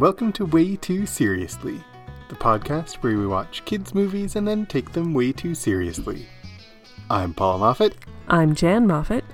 and 0.00 0.06
welcome 0.06 0.32
to 0.32 0.46
Way 0.46 0.76
Too 0.76 1.04
Seriously, 1.04 1.78
the 2.30 2.34
podcast 2.34 2.94
where 3.02 3.18
we 3.18 3.26
watch 3.26 3.62
kids' 3.66 3.94
movies 3.94 4.34
and 4.34 4.48
then 4.48 4.64
take 4.64 4.92
them 4.92 5.12
way 5.12 5.30
too 5.30 5.54
seriously. 5.54 6.26
I'm 7.10 7.34
Paul 7.34 7.58
Moffat, 7.58 7.96
I'm 8.26 8.54
Jan 8.54 8.86
Moffat. 8.86 9.26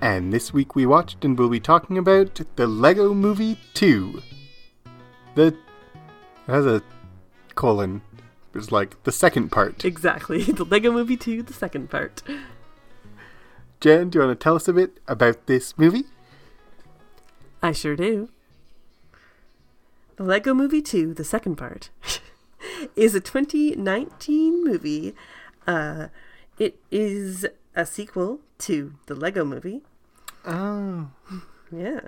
and 0.00 0.32
this 0.32 0.50
week 0.50 0.74
we 0.74 0.86
watched 0.86 1.26
and 1.26 1.38
will 1.38 1.50
be 1.50 1.60
talking 1.60 1.98
about 1.98 2.40
the 2.56 2.66
Lego 2.66 3.12
Movie 3.12 3.58
2. 3.74 4.22
The. 5.34 5.48
It 5.48 5.56
has 6.46 6.64
a 6.64 6.82
colon. 7.54 8.00
It's 8.54 8.72
like 8.72 9.02
the 9.02 9.12
second 9.12 9.52
part. 9.52 9.84
Exactly. 9.84 10.42
The 10.52 10.64
Lego 10.64 10.90
Movie 10.90 11.18
2, 11.18 11.42
the 11.42 11.52
second 11.52 11.90
part. 11.90 12.22
Jan, 13.78 14.08
do 14.08 14.20
you 14.20 14.24
want 14.24 14.40
to 14.40 14.42
tell 14.42 14.56
us 14.56 14.68
a 14.68 14.72
bit 14.72 15.00
about 15.06 15.48
this 15.48 15.76
movie? 15.76 16.04
I 17.62 17.72
sure 17.72 17.94
do. 17.94 18.30
The 20.16 20.22
Lego 20.22 20.54
Movie 20.54 20.82
2, 20.82 21.14
the 21.14 21.24
second 21.24 21.56
part, 21.56 21.90
is 22.96 23.14
a 23.14 23.20
2019 23.20 24.64
movie. 24.64 25.14
Uh, 25.66 26.08
it 26.58 26.78
is 26.90 27.46
a 27.74 27.84
sequel 27.84 28.40
to 28.58 28.94
the 29.06 29.14
Lego 29.14 29.44
Movie. 29.44 29.82
Oh. 30.46 31.10
Yeah. 31.72 32.00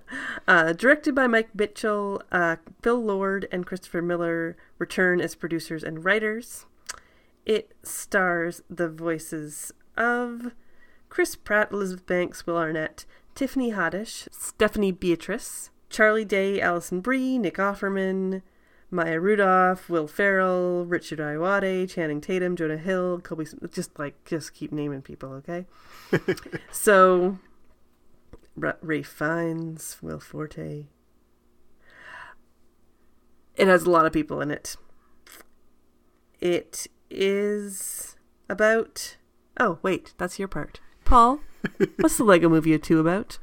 Uh, 0.46 0.73
directed 0.73 1.15
by 1.15 1.27
Mike 1.27 1.55
Mitchell, 1.55 2.23
uh, 2.30 2.56
Phil 2.82 3.02
Lord 3.02 3.48
and 3.51 3.66
Christopher 3.66 4.02
Miller 4.02 4.57
return 4.79 5.20
as 5.20 5.34
producers 5.34 5.82
and 5.82 6.04
writers. 6.04 6.66
It 7.45 7.73
stars 7.82 8.62
the 8.70 8.88
voices 8.88 9.73
of 9.96 10.52
Chris 11.09 11.34
Pratt, 11.34 11.73
Elizabeth 11.73 12.07
Banks, 12.07 12.46
Will 12.46 12.57
Arnett, 12.57 13.04
Tiffany 13.35 13.73
Haddish, 13.73 14.29
Stephanie 14.30 14.93
Beatriz, 14.93 15.70
Charlie 15.88 16.24
Day, 16.24 16.60
Alison 16.60 17.01
Brie, 17.01 17.38
Nick 17.38 17.56
Offerman, 17.56 18.42
Maya 18.90 19.20
Rudolph, 19.20 19.88
Will 19.88 20.06
Ferrell, 20.06 20.84
Richard 20.84 21.18
Ayoade, 21.18 21.90
Channing 21.90 22.20
Tatum, 22.20 22.56
Jonah 22.56 22.76
Hill, 22.76 23.20
Cobie, 23.20 23.45
Smith, 23.45 23.73
just 23.73 23.98
like, 23.98 24.24
just 24.24 24.54
keep 24.54 24.73
naming 24.73 25.02
people, 25.02 25.32
okay? 25.32 25.66
so, 26.73 27.38
Ra- 28.57 28.74
Ray 28.80 29.02
Fiennes, 29.02 29.98
Will 30.02 30.20
Forte. 30.20 30.87
It 33.57 33.68
has 33.68 33.84
a 33.84 33.90
lot 33.90 34.07
of 34.07 34.12
people 34.12 34.40
in 34.40 34.51
it. 34.51 34.76
It 36.40 36.87
is 37.10 38.16
about. 38.48 39.16
Oh, 39.59 39.79
wait, 39.82 40.12
that's 40.18 40.38
your 40.38 40.48
part. 40.48 40.80
Paul, 41.04 41.40
what's 41.96 42.18
the 42.18 42.24
Lego 42.24 42.48
Movie 42.48 42.79
2 42.79 43.01
about? 43.01 43.38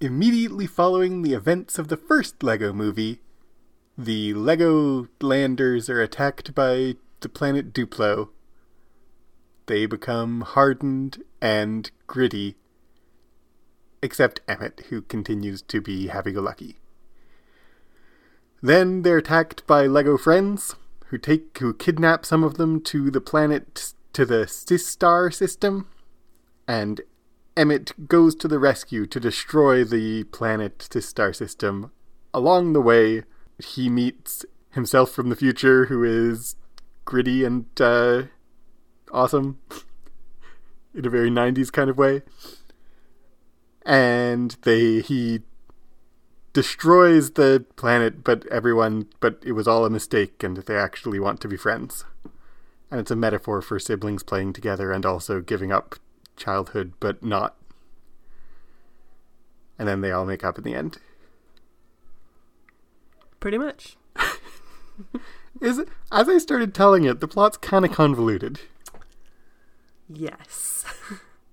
Immediately 0.00 0.66
following 0.66 1.22
the 1.22 1.34
events 1.34 1.78
of 1.78 1.86
the 1.88 1.96
first 1.96 2.42
Lego 2.42 2.72
movie, 2.72 3.20
the 3.96 4.34
Lego 4.34 5.06
landers 5.20 5.88
are 5.88 6.02
attacked 6.02 6.52
by 6.52 6.96
the 7.20 7.28
planet 7.28 7.72
Duplo. 7.72 8.30
They 9.66 9.86
become 9.86 10.40
hardened 10.40 11.22
and 11.40 11.90
gritty, 12.08 12.56
except 14.02 14.40
Emmett, 14.48 14.86
who 14.90 15.00
continues 15.00 15.62
to 15.62 15.80
be 15.80 16.08
happy 16.08 16.32
go 16.32 16.40
lucky. 16.40 16.78
Then 18.60 19.02
they're 19.02 19.18
attacked 19.18 19.64
by 19.66 19.86
Lego 19.86 20.18
friends, 20.18 20.74
who 21.06 21.18
take 21.18 21.56
who 21.58 21.72
kidnap 21.72 22.26
some 22.26 22.42
of 22.42 22.54
them 22.54 22.80
to 22.82 23.12
the 23.12 23.20
planet 23.20 23.94
to 24.12 24.26
the 24.26 24.46
Systar 24.46 25.32
system, 25.32 25.88
and 26.66 27.00
Emmett 27.56 28.08
goes 28.08 28.34
to 28.34 28.48
the 28.48 28.58
rescue 28.58 29.06
to 29.06 29.20
destroy 29.20 29.84
the 29.84 30.24
planet 30.24 30.78
Systar 30.90 31.34
system. 31.34 31.92
Along 32.32 32.72
the 32.72 32.80
way, 32.80 33.22
he 33.58 33.88
meets 33.88 34.44
himself 34.70 35.10
from 35.10 35.28
the 35.28 35.36
future, 35.36 35.86
who 35.86 36.02
is 36.02 36.56
gritty 37.04 37.44
and 37.44 37.66
uh, 37.80 38.24
awesome 39.12 39.58
in 40.94 41.06
a 41.06 41.10
very 41.10 41.30
90s 41.30 41.70
kind 41.70 41.88
of 41.88 41.96
way. 41.96 42.22
And 43.86 44.56
they 44.62 45.00
he 45.00 45.42
destroys 46.52 47.32
the 47.32 47.64
planet, 47.76 48.24
but 48.24 48.46
everyone, 48.46 49.06
but 49.20 49.40
it 49.44 49.52
was 49.52 49.68
all 49.68 49.84
a 49.84 49.90
mistake, 49.90 50.42
and 50.42 50.56
they 50.56 50.76
actually 50.76 51.20
want 51.20 51.40
to 51.42 51.48
be 51.48 51.56
friends. 51.56 52.04
And 52.90 53.00
it's 53.00 53.10
a 53.10 53.16
metaphor 53.16 53.60
for 53.60 53.78
siblings 53.78 54.22
playing 54.22 54.54
together 54.54 54.90
and 54.90 55.04
also 55.04 55.40
giving 55.40 55.70
up 55.70 55.96
childhood, 56.36 56.94
but 57.00 57.22
not. 57.22 57.56
And 59.78 59.88
then 59.88 60.00
they 60.00 60.12
all 60.12 60.24
make 60.24 60.44
up 60.44 60.58
in 60.58 60.64
the 60.64 60.74
end. 60.74 60.98
Pretty 63.40 63.58
much. 63.58 63.96
Is 65.60 65.78
it, 65.78 65.88
as 66.10 66.28
I 66.28 66.38
started 66.38 66.74
telling 66.74 67.04
it, 67.04 67.20
the 67.20 67.28
plot's 67.28 67.56
kind 67.56 67.84
of 67.84 67.92
convoluted. 67.92 68.60
Yes. 70.08 70.84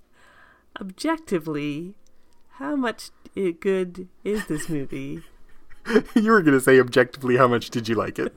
Objectively, 0.81 1.93
how 2.53 2.75
much 2.75 3.11
good 3.59 4.07
is 4.23 4.45
this 4.47 4.69
movie? 4.69 5.21
you 6.15 6.31
were 6.31 6.41
going 6.41 6.57
to 6.57 6.61
say 6.61 6.79
objectively, 6.79 7.37
how 7.37 7.47
much 7.47 7.69
did 7.69 7.87
you 7.87 7.95
like 7.95 8.19
it? 8.19 8.35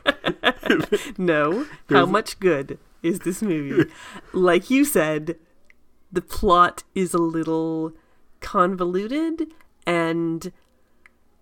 No. 1.18 1.66
How 1.90 2.06
much 2.06 2.38
good 2.40 2.78
is 3.02 3.20
this 3.20 3.42
movie? 3.42 3.90
like 4.32 4.70
you 4.70 4.84
said, 4.84 5.36
the 6.14 6.22
plot 6.22 6.84
is 6.94 7.12
a 7.12 7.18
little 7.18 7.92
convoluted 8.40 9.48
and 9.86 10.52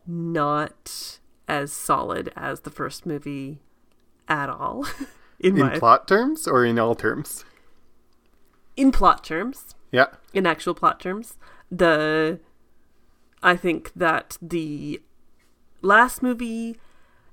not 0.06 1.18
as 1.46 1.72
solid 1.72 2.32
as 2.36 2.60
the 2.60 2.70
first 2.70 3.04
movie 3.04 3.60
at 4.28 4.48
all. 4.48 4.86
in, 5.40 5.58
In 5.58 5.78
plot 5.78 6.08
terms 6.08 6.48
or 6.48 6.64
in 6.64 6.78
all 6.78 6.94
terms? 6.94 7.44
in 8.76 8.90
plot 8.90 9.22
terms. 9.22 9.74
Yeah. 9.90 10.06
in 10.32 10.46
actual 10.46 10.74
plot 10.74 10.98
terms. 11.00 11.36
The 11.70 12.40
I 13.42 13.56
think 13.56 13.92
that 13.94 14.38
the 14.40 15.02
last 15.82 16.22
movie 16.22 16.78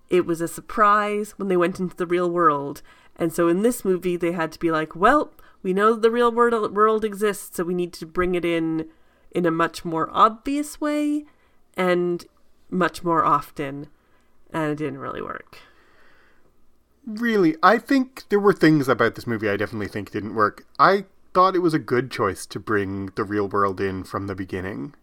it 0.09 0.25
was 0.25 0.41
a 0.41 0.47
surprise 0.47 1.31
when 1.37 1.47
they 1.47 1.55
went 1.55 1.79
into 1.79 1.95
the 1.95 2.05
real 2.07 2.29
world. 2.29 2.81
And 3.15 3.31
so 3.31 3.47
in 3.47 3.61
this 3.61 3.85
movie 3.85 4.17
they 4.17 4.33
had 4.33 4.51
to 4.51 4.59
be 4.59 4.71
like, 4.71 4.93
well, 4.95 5.31
we 5.61 5.73
know 5.73 5.95
the 5.95 6.11
real 6.11 6.31
world 6.31 6.75
world 6.75 7.03
exists, 7.03 7.57
so 7.57 7.63
we 7.63 7.73
need 7.73 7.93
to 7.93 8.05
bring 8.05 8.35
it 8.35 8.45
in 8.45 8.87
in 9.31 9.45
a 9.45 9.51
much 9.51 9.85
more 9.85 10.09
obvious 10.11 10.81
way 10.81 11.25
and 11.75 12.25
much 12.69 13.03
more 13.03 13.25
often. 13.25 13.87
And 14.51 14.71
it 14.71 14.75
didn't 14.77 14.99
really 14.99 15.21
work. 15.21 15.59
Really, 17.05 17.55
I 17.61 17.77
think 17.77 18.23
there 18.29 18.39
were 18.39 18.53
things 18.53 18.87
about 18.87 19.15
this 19.15 19.27
movie 19.27 19.49
I 19.49 19.57
definitely 19.57 19.87
think 19.87 20.11
didn't 20.11 20.35
work. 20.35 20.65
I 20.77 21.05
thought 21.33 21.55
it 21.55 21.59
was 21.59 21.73
a 21.73 21.79
good 21.79 22.11
choice 22.11 22.45
to 22.47 22.59
bring 22.59 23.07
the 23.15 23.23
real 23.23 23.47
world 23.47 23.79
in 23.79 24.03
from 24.03 24.27
the 24.27 24.35
beginning. 24.35 24.95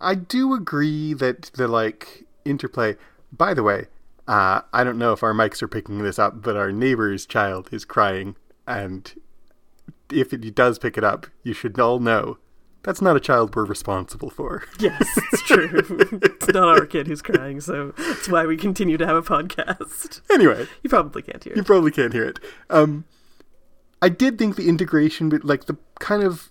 I 0.00 0.14
do 0.14 0.54
agree 0.54 1.12
that 1.14 1.50
the 1.54 1.68
like 1.68 2.24
interplay. 2.44 2.96
By 3.32 3.54
the 3.54 3.62
way, 3.62 3.86
uh, 4.30 4.60
I 4.72 4.84
don't 4.84 4.98
know 4.98 5.12
if 5.12 5.22
our 5.24 5.32
mics 5.34 5.60
are 5.62 5.68
picking 5.68 5.98
this 5.98 6.18
up, 6.18 6.40
but 6.42 6.56
our 6.56 6.70
neighbor's 6.70 7.26
child 7.26 7.68
is 7.72 7.84
crying, 7.84 8.36
and 8.66 9.12
if 10.12 10.32
it 10.32 10.54
does 10.54 10.78
pick 10.78 10.96
it 10.96 11.02
up, 11.04 11.26
you 11.42 11.52
should 11.52 11.78
all 11.80 11.98
know 11.98 12.38
that's 12.82 13.02
not 13.02 13.14
a 13.16 13.20
child 13.20 13.54
we're 13.54 13.64
responsible 13.64 14.30
for. 14.30 14.62
Yes, 14.78 15.06
it's 15.32 15.42
true. 15.42 15.82
it's 16.22 16.48
not 16.48 16.68
our 16.68 16.86
kid 16.86 17.06
who's 17.08 17.20
crying, 17.22 17.60
so 17.60 17.92
that's 17.98 18.28
why 18.28 18.46
we 18.46 18.56
continue 18.56 18.96
to 18.96 19.06
have 19.06 19.16
a 19.16 19.22
podcast. 19.22 20.20
anyway, 20.32 20.66
You 20.82 20.88
probably 20.88 21.22
can't 21.22 21.42
hear 21.44 21.52
it. 21.52 21.56
You 21.56 21.62
it. 21.62 21.66
probably 21.66 21.90
can't 21.90 22.12
hear 22.14 22.24
it. 22.24 22.38
Um, 22.70 23.04
I 24.00 24.08
did 24.08 24.38
think 24.38 24.56
the 24.56 24.68
integration, 24.68 25.28
with 25.28 25.44
like 25.44 25.66
the 25.66 25.76
kind 25.98 26.22
of 26.22 26.50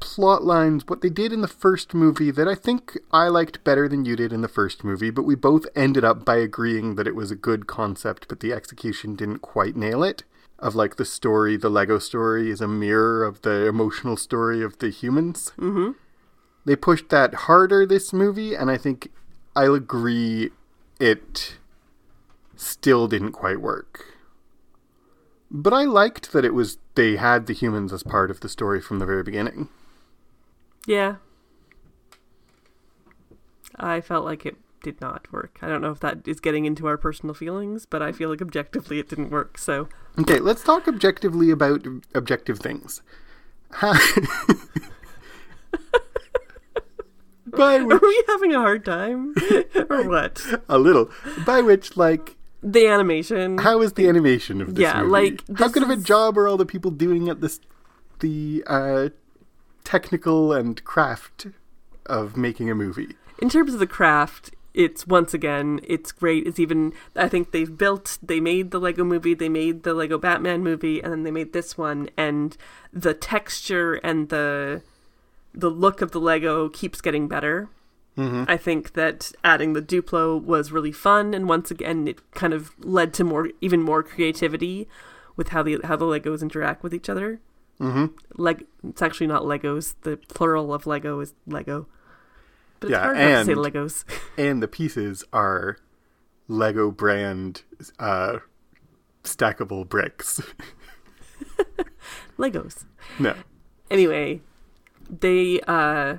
plot 0.00 0.44
lines, 0.44 0.86
what 0.86 1.00
they 1.00 1.08
did 1.08 1.32
in 1.32 1.40
the 1.40 1.48
first 1.48 1.94
movie, 1.94 2.30
that 2.30 2.48
I 2.48 2.54
think 2.54 2.98
I 3.12 3.28
liked 3.28 3.64
better 3.64 3.88
than 3.88 4.04
you 4.04 4.16
did 4.16 4.32
in 4.32 4.42
the 4.42 4.48
first 4.48 4.84
movie, 4.84 5.10
but 5.10 5.22
we 5.22 5.34
both 5.34 5.66
ended 5.74 6.04
up 6.04 6.24
by 6.24 6.36
agreeing 6.36 6.96
that 6.96 7.06
it 7.06 7.14
was 7.14 7.30
a 7.30 7.36
good 7.36 7.66
concept, 7.66 8.26
but 8.28 8.40
the 8.40 8.52
execution 8.52 9.16
didn't 9.16 9.40
quite 9.40 9.76
nail 9.76 10.02
it. 10.02 10.24
Of 10.58 10.74
like 10.74 10.96
the 10.96 11.04
story, 11.04 11.56
the 11.56 11.68
Lego 11.68 11.98
story 11.98 12.50
is 12.50 12.60
a 12.60 12.68
mirror 12.68 13.24
of 13.24 13.42
the 13.42 13.66
emotional 13.66 14.16
story 14.16 14.62
of 14.62 14.78
the 14.78 14.88
humans. 14.88 15.52
Mm-hmm. 15.58 15.92
They 16.64 16.76
pushed 16.76 17.08
that 17.10 17.34
harder 17.34 17.84
this 17.84 18.12
movie, 18.12 18.54
and 18.54 18.70
I 18.70 18.76
think 18.76 19.10
I'll 19.56 19.74
agree 19.74 20.50
it 21.00 21.56
still 22.56 23.08
didn't 23.08 23.32
quite 23.32 23.60
work. 23.60 24.16
But 25.50 25.72
I 25.72 25.84
liked 25.84 26.32
that 26.32 26.44
it 26.44 26.54
was 26.54 26.78
they 26.94 27.16
had 27.16 27.46
the 27.46 27.52
humans 27.52 27.92
as 27.92 28.02
part 28.02 28.30
of 28.30 28.40
the 28.40 28.48
story 28.48 28.80
from 28.80 28.98
the 28.98 29.06
very 29.06 29.22
beginning. 29.22 29.68
Yeah. 30.86 31.16
I 33.76 34.00
felt 34.00 34.24
like 34.24 34.44
it 34.46 34.56
did 34.82 35.00
not 35.00 35.30
work. 35.32 35.58
I 35.62 35.68
don't 35.68 35.80
know 35.80 35.90
if 35.90 36.00
that 36.00 36.28
is 36.28 36.40
getting 36.40 36.64
into 36.66 36.86
our 36.86 36.96
personal 36.98 37.34
feelings, 37.34 37.86
but 37.86 38.02
I 38.02 38.12
feel 38.12 38.28
like 38.28 38.42
objectively 38.42 38.98
it 38.98 39.08
didn't 39.08 39.30
work. 39.30 39.56
So, 39.58 39.88
Okay, 40.18 40.38
let's 40.38 40.62
talk 40.62 40.86
objectively 40.86 41.50
about 41.50 41.86
objective 42.14 42.58
things. 42.60 43.02
By 47.46 47.76
Are 47.76 47.84
we 47.86 48.24
having 48.26 48.52
a 48.54 48.58
hard 48.58 48.84
time? 48.84 49.34
or 49.90 50.08
what? 50.08 50.44
a 50.68 50.78
little 50.78 51.10
by 51.46 51.60
which 51.60 51.96
like 51.96 52.36
The 52.62 52.86
animation. 52.88 53.58
how 53.58 53.80
is 53.82 53.92
the 53.92 54.08
animation 54.08 54.60
of 54.60 54.74
this 54.74 54.82
Yeah, 54.82 55.02
movie? 55.02 55.10
like, 55.10 55.58
how 55.58 55.68
good 55.68 55.82
of 55.84 55.90
a 55.90 55.96
job 55.96 56.36
are 56.38 56.48
all 56.48 56.56
the 56.56 56.66
people 56.66 56.90
doing 56.90 57.28
at 57.28 57.40
this 57.40 57.60
the 58.20 58.64
uh 58.66 59.10
technical 59.84 60.52
and 60.52 60.82
craft 60.84 61.46
of 62.06 62.36
making 62.36 62.70
a 62.70 62.74
movie 62.74 63.16
in 63.38 63.48
terms 63.48 63.74
of 63.74 63.80
the 63.80 63.86
craft, 63.86 64.54
it's 64.72 65.06
once 65.06 65.34
again, 65.34 65.80
it's 65.84 66.12
great. 66.12 66.46
It's 66.46 66.58
even 66.58 66.92
I 67.14 67.28
think 67.28 67.50
they've 67.50 67.76
built 67.76 68.18
they 68.22 68.40
made 68.40 68.70
the 68.70 68.80
Lego 68.80 69.04
movie, 69.04 69.34
they 69.34 69.48
made 69.48 69.82
the 69.82 69.94
Lego 69.94 70.18
Batman 70.18 70.62
movie, 70.62 71.00
and 71.00 71.12
then 71.12 71.22
they 71.22 71.30
made 71.30 71.52
this 71.52 71.78
one 71.78 72.08
and 72.16 72.56
the 72.92 73.14
texture 73.14 73.94
and 73.94 74.28
the 74.28 74.82
the 75.52 75.70
look 75.70 76.00
of 76.00 76.10
the 76.10 76.20
Lego 76.20 76.68
keeps 76.68 77.00
getting 77.00 77.28
better. 77.28 77.68
mm-hmm. 78.16 78.44
I 78.48 78.56
think 78.56 78.94
that 78.94 79.30
adding 79.44 79.72
the 79.72 79.82
Duplo 79.82 80.42
was 80.42 80.72
really 80.72 80.90
fun, 80.90 81.34
and 81.34 81.48
once 81.48 81.70
again, 81.70 82.08
it 82.08 82.32
kind 82.32 82.52
of 82.52 82.72
led 82.84 83.14
to 83.14 83.24
more, 83.24 83.50
even 83.60 83.80
more 83.82 84.02
creativity 84.02 84.88
with 85.36 85.48
how 85.50 85.62
the 85.62 85.78
how 85.84 85.96
the 85.96 86.04
Legos 86.04 86.42
interact 86.42 86.82
with 86.82 86.94
each 86.94 87.08
other. 87.08 87.40
Mm-hmm. 87.80 88.06
Leg, 88.42 88.66
it's 88.88 89.02
actually 89.02 89.26
not 89.26 89.42
Legos. 89.42 89.94
The 90.02 90.16
plural 90.16 90.72
of 90.72 90.86
Lego 90.86 91.20
is 91.20 91.34
Lego. 91.46 91.86
But 92.80 92.88
it's 92.90 92.92
Yeah, 92.92 93.00
hard 93.04 93.16
not 93.16 93.22
to 93.22 93.44
say 93.44 93.52
and- 93.52 93.60
Legos. 93.60 94.04
and 94.38 94.62
the 94.62 94.68
pieces 94.68 95.24
are 95.32 95.76
lego 96.46 96.90
brand 96.90 97.62
uh 97.98 98.36
stackable 99.22 99.88
bricks 99.88 100.42
Legos. 102.38 102.84
no 103.18 103.34
Anyway, 103.90 104.40
they 105.08 105.60
uh 105.66 106.16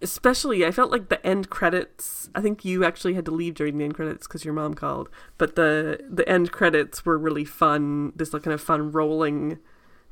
especially 0.00 0.64
I 0.64 0.70
felt 0.70 0.90
like 0.90 1.08
the 1.08 1.24
end 1.26 1.50
credits. 1.50 2.28
I 2.34 2.40
think 2.40 2.64
you 2.64 2.84
actually 2.84 3.14
had 3.14 3.24
to 3.26 3.30
leave 3.30 3.54
during 3.54 3.78
the 3.78 3.84
end 3.84 3.94
credits 3.94 4.26
because 4.26 4.44
your 4.44 4.54
mom 4.54 4.74
called. 4.74 5.08
But 5.38 5.56
the 5.56 6.00
the 6.08 6.28
end 6.28 6.52
credits 6.52 7.04
were 7.04 7.18
really 7.18 7.44
fun. 7.44 8.12
This 8.16 8.32
like 8.32 8.42
kind 8.42 8.54
of 8.54 8.60
fun 8.60 8.92
rolling 8.92 9.58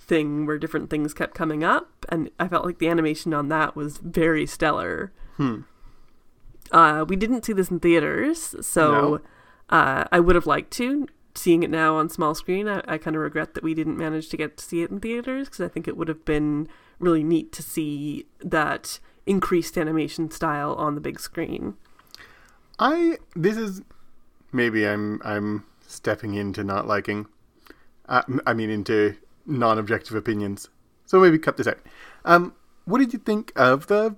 thing 0.01 0.47
where 0.47 0.59
different 0.59 0.91
things 0.91 1.15
kept 1.15 1.35
coming 1.35 1.63
up, 1.63 2.07
and 2.09 2.31
I 2.41 2.49
felt 2.49 2.65
like 2.65 2.79
the 2.79 2.89
animation 2.89 3.33
on 3.35 3.49
that 3.49 3.77
was 3.77 3.99
very 3.99 4.47
stellar. 4.47 5.13
hmm 5.37 5.61
Uh, 6.73 7.05
we 7.09 7.17
didn't 7.17 7.45
see 7.45 7.53
this 7.53 7.71
in 7.71 7.81
theaters, 7.81 8.55
so 8.61 8.91
No. 8.93 9.21
uh, 9.77 10.05
I 10.13 10.21
would 10.21 10.35
have 10.37 10.47
liked 10.47 10.71
to. 10.73 11.07
Seeing 11.35 11.63
it 11.63 11.71
now 11.71 11.95
on 11.97 12.09
small 12.09 12.35
screen, 12.35 12.67
I, 12.69 12.83
I 12.89 12.99
kind 12.99 13.15
of 13.15 13.23
regret 13.23 13.55
that 13.55 13.63
we 13.63 13.73
didn't 13.73 13.97
manage 13.97 14.29
to 14.31 14.37
get 14.37 14.57
to 14.57 14.65
see 14.65 14.83
it 14.83 14.91
in 14.91 14.99
theaters 15.01 15.49
because 15.49 15.61
I 15.61 15.69
think 15.69 15.87
it 15.87 15.97
would 15.97 16.09
have 16.09 16.25
been 16.25 16.69
really 16.99 17.23
neat 17.23 17.53
to 17.53 17.63
see 17.63 18.27
that 18.41 18.99
increased 19.27 19.79
animation 19.79 20.31
style 20.31 20.75
on 20.75 20.97
the 20.97 21.01
big 21.01 21.21
screen. 21.21 21.75
I 22.81 23.19
this 23.37 23.57
is 23.57 23.83
maybe 24.53 24.87
I'm 24.87 25.21
I'm 25.25 25.65
stepping 25.87 26.35
into 26.35 26.65
not 26.65 26.87
liking. 26.89 27.27
Uh, 28.09 28.23
I 28.45 28.53
mean 28.55 28.71
into 28.71 29.15
non-objective 29.51 30.15
opinions. 30.17 30.69
So 31.07 31.21
maybe 31.21 31.39
cut 31.39 31.57
this 31.57 31.67
out. 31.67 31.79
Um, 32.25 32.55
what 32.85 32.99
did 32.99 33.13
you 33.13 33.19
think 33.19 33.53
of 33.57 33.87
the? 33.89 34.17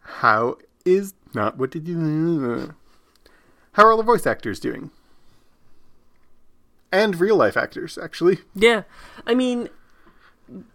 How 0.00 0.58
is 0.84 1.14
not? 1.34 1.56
What 1.58 1.70
did 1.70 1.88
you? 1.88 2.74
How 3.72 3.84
are 3.84 3.90
all 3.92 3.96
the 3.96 4.02
voice 4.02 4.26
actors 4.26 4.60
doing? 4.60 4.90
And 6.90 7.18
real 7.18 7.36
life 7.36 7.56
actors, 7.56 7.96
actually. 7.96 8.40
Yeah, 8.54 8.82
I 9.26 9.34
mean, 9.34 9.70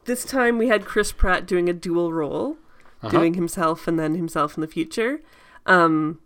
this 0.05 0.25
time 0.25 0.57
we 0.57 0.67
had 0.67 0.83
Chris 0.85 1.11
Pratt 1.11 1.45
doing 1.45 1.69
a 1.69 1.73
dual 1.73 2.11
role, 2.11 2.57
Uh-huh. 3.03 3.09
doing 3.09 3.35
himself 3.35 3.87
and 3.87 3.99
then 3.99 4.15
himself 4.15 4.57
in 4.57 4.61
the 4.61 4.67
future. 4.67 5.21
Um, 5.67 6.19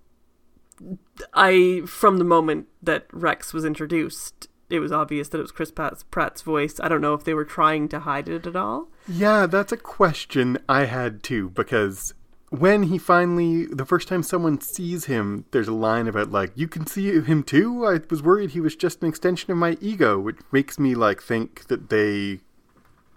I 1.33 1.81
from 1.85 2.17
the 2.17 2.23
moment 2.23 2.67
that 2.81 3.05
Rex 3.11 3.53
was 3.53 3.65
introduced, 3.65 4.47
it 4.71 4.79
was 4.79 4.91
obvious 4.91 5.27
that 5.29 5.37
it 5.39 5.41
was 5.41 5.51
Chris 5.51 5.71
Pratt's, 5.71 6.03
Pratt's 6.03 6.41
voice. 6.41 6.79
I 6.79 6.87
don't 6.87 7.01
know 7.01 7.13
if 7.13 7.23
they 7.23 7.33
were 7.33 7.45
trying 7.45 7.87
to 7.89 7.99
hide 7.99 8.27
it 8.29 8.47
at 8.47 8.55
all. 8.55 8.89
Yeah, 9.07 9.45
that's 9.45 9.71
a 9.71 9.77
question 9.77 10.57
I 10.69 10.85
had 10.85 11.21
too, 11.23 11.49
because 11.51 12.13
when 12.49 12.83
he 12.83 12.97
finally, 12.97 13.65
the 13.65 13.85
first 13.85 14.07
time 14.07 14.23
someone 14.23 14.59
sees 14.61 15.05
him, 15.05 15.45
there's 15.51 15.67
a 15.69 15.73
line 15.73 16.07
about, 16.07 16.31
like, 16.31 16.51
you 16.55 16.67
can 16.67 16.85
see 16.85 17.19
him 17.21 17.43
too? 17.43 17.85
I 17.85 17.99
was 18.09 18.21
worried 18.21 18.51
he 18.51 18.59
was 18.61 18.75
just 18.75 19.01
an 19.01 19.09
extension 19.09 19.51
of 19.51 19.57
my 19.57 19.77
ego, 19.79 20.19
which 20.19 20.37
makes 20.51 20.77
me, 20.79 20.93
like, 20.95 21.21
think 21.21 21.67
that 21.67 21.89
they 21.89 22.39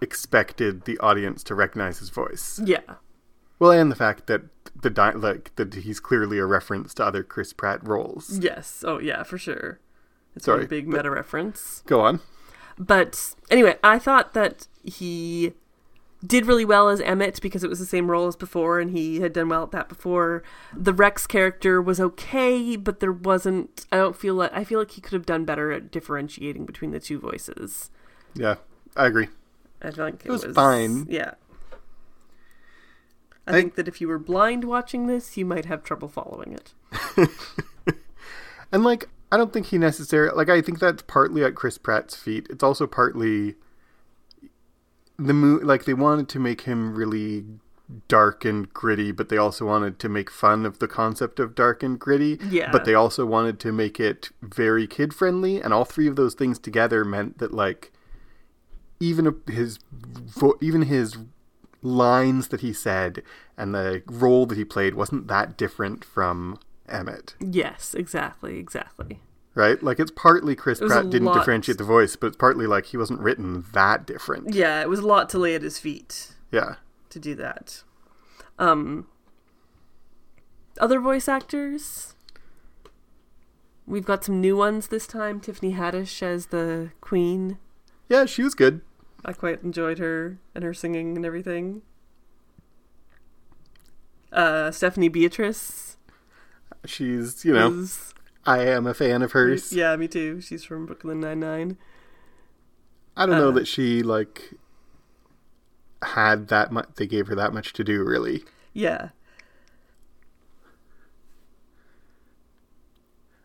expected 0.01 0.85
the 0.85 0.97
audience 0.99 1.43
to 1.45 1.55
recognize 1.55 1.99
his 1.99 2.09
voice. 2.09 2.59
Yeah, 2.63 2.79
Well, 3.59 3.71
and 3.71 3.89
the 3.91 3.95
fact 3.95 4.27
that 4.27 4.41
the 4.81 4.89
di- 4.89 5.11
like 5.13 5.55
that 5.55 5.73
he's 5.73 5.99
clearly 6.01 6.37
a 6.37 6.45
reference 6.45 6.93
to 6.95 7.05
other 7.05 7.23
Chris 7.23 7.53
Pratt 7.53 7.85
roles. 7.87 8.37
yes, 8.39 8.83
oh 8.85 8.99
yeah, 8.99 9.23
for 9.23 9.37
sure. 9.37 9.79
It's 10.35 10.45
Sorry, 10.45 10.65
a 10.65 10.67
big 10.67 10.87
meta 10.87 11.09
reference. 11.09 11.81
Go 11.85 12.01
on. 12.01 12.19
But 12.77 13.35
anyway, 13.49 13.77
I 13.83 13.99
thought 13.99 14.33
that 14.33 14.67
he 14.83 15.53
did 16.25 16.45
really 16.45 16.65
well 16.65 16.89
as 16.89 16.99
Emmett 17.01 17.39
because 17.41 17.63
it 17.63 17.69
was 17.69 17.79
the 17.79 17.85
same 17.85 18.09
role 18.09 18.27
as 18.27 18.35
before 18.35 18.79
and 18.79 18.91
he 18.91 19.21
had 19.21 19.31
done 19.31 19.47
well 19.47 19.63
at 19.63 19.71
that 19.71 19.87
before. 19.87 20.43
The 20.75 20.91
Rex 20.93 21.25
character 21.27 21.81
was 21.81 21.99
okay, 22.01 22.75
but 22.75 22.99
there 22.99 23.11
wasn't 23.13 23.85
I 23.91 23.97
don't 23.97 24.15
feel 24.15 24.33
like 24.35 24.51
I 24.53 24.63
feel 24.63 24.79
like 24.79 24.91
he 24.91 25.01
could 25.01 25.13
have 25.13 25.25
done 25.25 25.45
better 25.45 25.71
at 25.71 25.91
differentiating 25.91 26.65
between 26.65 26.91
the 26.91 26.99
two 26.99 27.19
voices. 27.19 27.91
Yeah, 28.33 28.55
I 28.97 29.05
agree. 29.05 29.29
I 29.81 29.91
think 29.91 30.21
it, 30.25 30.27
It 30.27 30.31
was 30.31 30.43
fine. 30.53 31.05
Yeah. 31.09 31.35
I, 33.47 33.51
I- 33.51 33.53
think 33.53 33.75
that 33.75 33.87
if 33.87 34.01
you 34.01 34.07
were 34.07 34.17
blind 34.19 34.63
watching 34.65 35.07
this, 35.07 35.37
you 35.37 35.45
might 35.45 35.65
have 35.65 35.83
trouble 35.83 36.09
following 36.09 36.53
it. 36.53 36.73
And 38.71 38.83
like, 38.83 39.07
I 39.31 39.37
don't 39.37 39.51
think 39.51 39.67
he 39.67 39.77
necessarily 39.77 40.35
like. 40.35 40.49
I 40.49 40.61
think 40.61 40.79
that's 40.79 41.03
partly 41.03 41.43
at 41.43 41.55
Chris 41.55 41.77
Pratt's 41.77 42.15
feet. 42.15 42.47
It's 42.49 42.63
also 42.63 42.87
partly 42.87 43.55
the 45.17 45.33
mo- 45.33 45.59
like 45.63 45.85
they 45.85 45.93
wanted 45.93 46.29
to 46.29 46.39
make 46.39 46.61
him 46.61 46.95
really 46.95 47.45
dark 48.07 48.45
and 48.45 48.71
gritty, 48.73 49.11
but 49.11 49.29
they 49.29 49.37
also 49.37 49.65
wanted 49.65 49.99
to 49.99 50.09
make 50.09 50.29
fun 50.29 50.65
of 50.65 50.79
the 50.79 50.87
concept 50.87 51.39
of 51.39 51.55
dark 51.55 51.83
and 51.83 51.99
gritty. 51.99 52.39
Yeah. 52.49 52.71
But 52.71 52.85
they 52.85 52.93
also 52.93 53.25
wanted 53.25 53.59
to 53.61 53.71
make 53.71 53.99
it 53.99 54.29
very 54.41 54.87
kid 54.87 55.13
friendly, 55.13 55.61
and 55.61 55.73
all 55.73 55.85
three 55.85 56.07
of 56.07 56.15
those 56.15 56.33
things 56.33 56.59
together 56.59 57.03
meant 57.03 57.37
that 57.39 57.53
like 57.53 57.91
even 58.99 59.41
his 59.47 59.79
vo- 59.91 60.57
even 60.61 60.83
his 60.83 61.17
lines 61.81 62.47
that 62.47 62.61
he 62.61 62.73
said 62.73 63.21
and 63.57 63.75
the 63.75 64.01
role 64.07 64.45
that 64.47 64.57
he 64.57 64.65
played 64.65 64.95
wasn't 64.95 65.27
that 65.27 65.55
different 65.55 66.03
from 66.03 66.57
Emmett 66.87 67.35
Yes, 67.39 67.93
exactly, 67.93 68.57
exactly. 68.59 69.19
right? 69.55 69.81
Like 69.81 69.99
it's 69.99 70.11
partly 70.11 70.55
Chris 70.55 70.79
a 70.81 70.87
Pratt 70.87 71.09
didn't 71.09 71.25
lot- 71.25 71.35
differentiate 71.39 71.77
the 71.77 71.83
voice, 71.83 72.15
but 72.15 72.27
it's 72.27 72.37
partly 72.37 72.67
like 72.67 72.87
he 72.87 72.97
wasn't 72.97 73.19
written 73.21 73.65
that 73.73 74.05
different. 74.05 74.53
Yeah, 74.53 74.81
it 74.81 74.89
was 74.89 74.99
a 74.99 75.07
lot 75.07 75.29
to 75.29 75.39
lay 75.39 75.55
at 75.55 75.61
his 75.61 75.79
feet. 75.79 76.33
Yeah. 76.51 76.75
to 77.09 77.19
do 77.19 77.33
that. 77.35 77.83
Um, 78.59 79.07
other 80.79 80.99
voice 80.99 81.27
actors. 81.27 82.15
We've 83.87 84.05
got 84.05 84.23
some 84.23 84.41
new 84.41 84.57
ones 84.57 84.87
this 84.87 85.05
time. 85.07 85.39
Tiffany 85.39 85.73
Haddish 85.73 86.21
as 86.23 86.47
the 86.47 86.91
Queen. 87.01 87.57
Yeah, 88.09 88.25
she 88.25 88.41
was 88.43 88.53
good. 88.55 88.81
I 89.23 89.31
quite 89.33 89.63
enjoyed 89.63 89.97
her 89.99 90.39
and 90.53 90.63
her 90.63 90.73
singing 90.73 91.15
and 91.15 91.25
everything. 91.25 91.81
Uh, 94.31 94.71
Stephanie 94.71 95.07
Beatriz. 95.09 95.84
She's, 96.89 97.43
you 97.45 97.53
know, 97.53 97.71
is- 97.79 98.13
I 98.45 98.59
am 98.65 98.85
a 98.85 98.93
fan 98.93 99.21
of 99.21 99.31
hers. 99.31 99.73
yeah, 99.73 99.95
me 99.95 100.07
too. 100.07 100.39
She's 100.41 100.63
from 100.63 100.85
Brooklyn 100.85 101.19
Nine 101.19 101.39
Nine. 101.39 101.77
I 103.17 103.25
don't 103.25 103.37
know 103.37 103.49
Uh, 103.49 103.53
that 103.53 103.67
she 103.67 104.03
like 104.03 104.53
had 106.03 106.49
that 106.49 106.71
much 106.71 106.89
they 106.97 107.07
gave 107.07 107.27
her 107.27 107.35
that 107.35 107.53
much 107.53 107.73
to 107.73 107.83
do 107.83 108.03
really. 108.03 108.43
Yeah, 108.73 109.09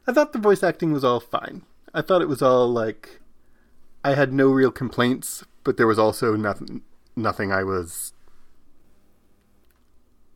I 0.06 0.12
thought 0.12 0.32
the 0.32 0.38
voice 0.38 0.62
acting 0.62 0.92
was 0.92 1.04
all 1.04 1.20
fine. 1.20 1.62
I 1.94 2.02
thought 2.02 2.22
it 2.22 2.28
was 2.28 2.42
all 2.42 2.68
like 2.68 3.20
I 4.04 4.14
had 4.14 4.32
no 4.32 4.50
real 4.50 4.70
complaints, 4.72 5.44
but 5.64 5.76
there 5.76 5.86
was 5.86 5.98
also 5.98 6.36
nothing 6.36 6.82
nothing 7.16 7.52
I 7.52 7.64
was 7.64 8.12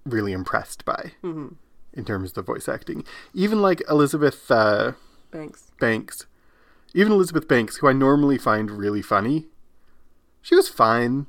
really 0.04 0.32
impressed 0.32 0.84
by 0.84 1.12
Mhm. 1.22 1.56
In 1.94 2.04
terms 2.04 2.30
of 2.30 2.34
the 2.34 2.42
voice 2.42 2.68
acting. 2.68 3.04
Even 3.32 3.62
like 3.62 3.82
Elizabeth 3.88 4.50
uh, 4.50 4.92
thanks. 5.32 5.70
Banks, 5.80 6.26
even 6.92 7.12
Elizabeth 7.12 7.48
Banks, 7.48 7.76
who 7.78 7.88
I 7.88 7.92
normally 7.92 8.38
find 8.38 8.70
really 8.70 9.02
funny, 9.02 9.46
she 10.42 10.54
was 10.54 10.68
fine. 10.68 11.26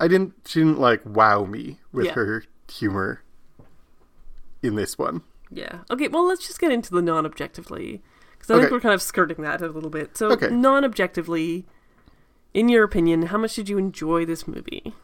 I 0.00 0.08
didn't. 0.08 0.34
She 0.46 0.60
didn't 0.60 0.80
like 0.80 1.02
wow 1.04 1.44
me 1.44 1.78
with 1.92 2.06
Yeah. 2.06 2.12
her 2.14 2.44
humor 2.70 3.22
in 4.62 4.74
this 4.76 4.96
one. 4.98 5.22
Yeah. 5.50 5.80
Okay, 5.90 6.08
well, 6.08 6.26
let's 6.26 6.46
just 6.46 6.58
get 6.58 6.72
into 6.72 6.90
the 6.90 7.02
non 7.02 7.24
objectively. 7.26 8.02
Because 8.32 8.50
I 8.50 8.54
Okay. 8.54 8.62
think 8.62 8.72
we're 8.72 8.80
kind 8.80 8.94
of 8.94 9.02
skirting 9.02 9.42
that 9.44 9.62
a 9.62 9.68
little 9.68 9.90
bit. 9.90 10.16
So, 10.16 10.30
Okay. 10.32 10.48
non 10.50 10.84
objectively, 10.84 11.64
in 12.52 12.68
your 12.68 12.82
opinion, 12.84 13.22
how 13.26 13.38
much 13.38 13.54
did 13.54 13.68
you 13.68 13.78
enjoy 13.78 14.24
this 14.24 14.48
movie? 14.48 14.94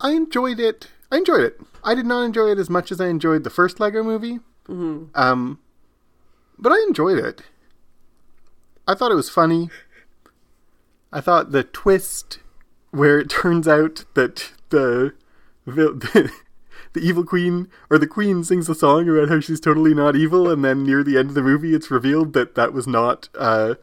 I 0.00 0.10
enjoyed 0.10 0.60
it. 0.60 0.88
I 1.10 1.16
enjoyed 1.18 1.40
it. 1.40 1.60
I 1.84 1.94
did 1.94 2.06
not 2.06 2.22
enjoy 2.22 2.50
it 2.50 2.58
as 2.58 2.68
much 2.70 2.90
as 2.90 3.00
I 3.00 3.06
enjoyed 3.08 3.44
the 3.44 3.50
first 3.50 3.78
Lego 3.80 4.02
movie. 4.02 4.40
hmm 4.66 5.04
Um, 5.14 5.58
but 6.58 6.72
I 6.72 6.84
enjoyed 6.88 7.18
it. 7.18 7.42
I 8.88 8.94
thought 8.94 9.12
it 9.12 9.16
was 9.16 9.30
funny. 9.30 9.70
I 11.12 11.20
thought 11.20 11.52
the 11.52 11.62
twist 11.64 12.38
where 12.90 13.18
it 13.18 13.30
turns 13.30 13.68
out 13.68 14.04
that 14.14 14.52
the 14.70 15.14
the, 15.66 16.32
the 16.92 17.00
evil 17.00 17.24
queen 17.24 17.68
or 17.90 17.98
the 17.98 18.06
queen 18.06 18.44
sings 18.44 18.68
a 18.68 18.74
song 18.74 19.08
about 19.08 19.28
how 19.28 19.40
she's 19.40 19.60
totally 19.60 19.94
not 19.94 20.14
evil, 20.16 20.48
and 20.50 20.64
then 20.64 20.84
near 20.84 21.02
the 21.02 21.18
end 21.18 21.28
of 21.30 21.34
the 21.34 21.42
movie, 21.42 21.74
it's 21.74 21.90
revealed 21.90 22.32
that 22.34 22.54
that 22.54 22.72
was 22.72 22.86
not 22.86 23.28
a 23.34 23.76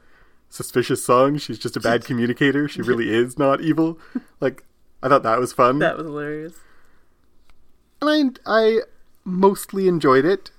suspicious 0.49 1.03
song. 1.03 1.37
She's 1.37 1.59
just 1.59 1.75
a 1.77 1.81
bad 1.81 2.05
communicator. 2.09 2.67
She 2.67 2.81
really 2.81 3.13
is 3.13 3.37
not 3.37 3.61
evil. 3.61 3.97
Like 4.39 4.63
I 5.01 5.09
thought 5.09 5.23
that 5.23 5.39
was 5.39 5.51
fun 5.53 5.79
That 5.79 5.97
was 5.97 6.05
hilarious. 6.05 6.53
And 8.07 8.39
I 8.45 8.59
I 8.61 8.79
mostly 9.25 9.87
enjoyed 9.87 10.25
it, 10.25 10.51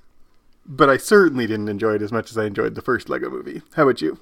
but 0.66 0.88
I 0.88 0.96
certainly 0.96 1.46
didn't 1.46 1.68
enjoy 1.68 1.94
it 1.94 2.02
as 2.02 2.12
much 2.12 2.30
as 2.30 2.38
I 2.38 2.46
enjoyed 2.46 2.74
the 2.74 2.82
first 2.82 3.08
Lego 3.08 3.30
movie. 3.30 3.62
How 3.74 3.84
about 3.84 4.00
you? 4.00 4.18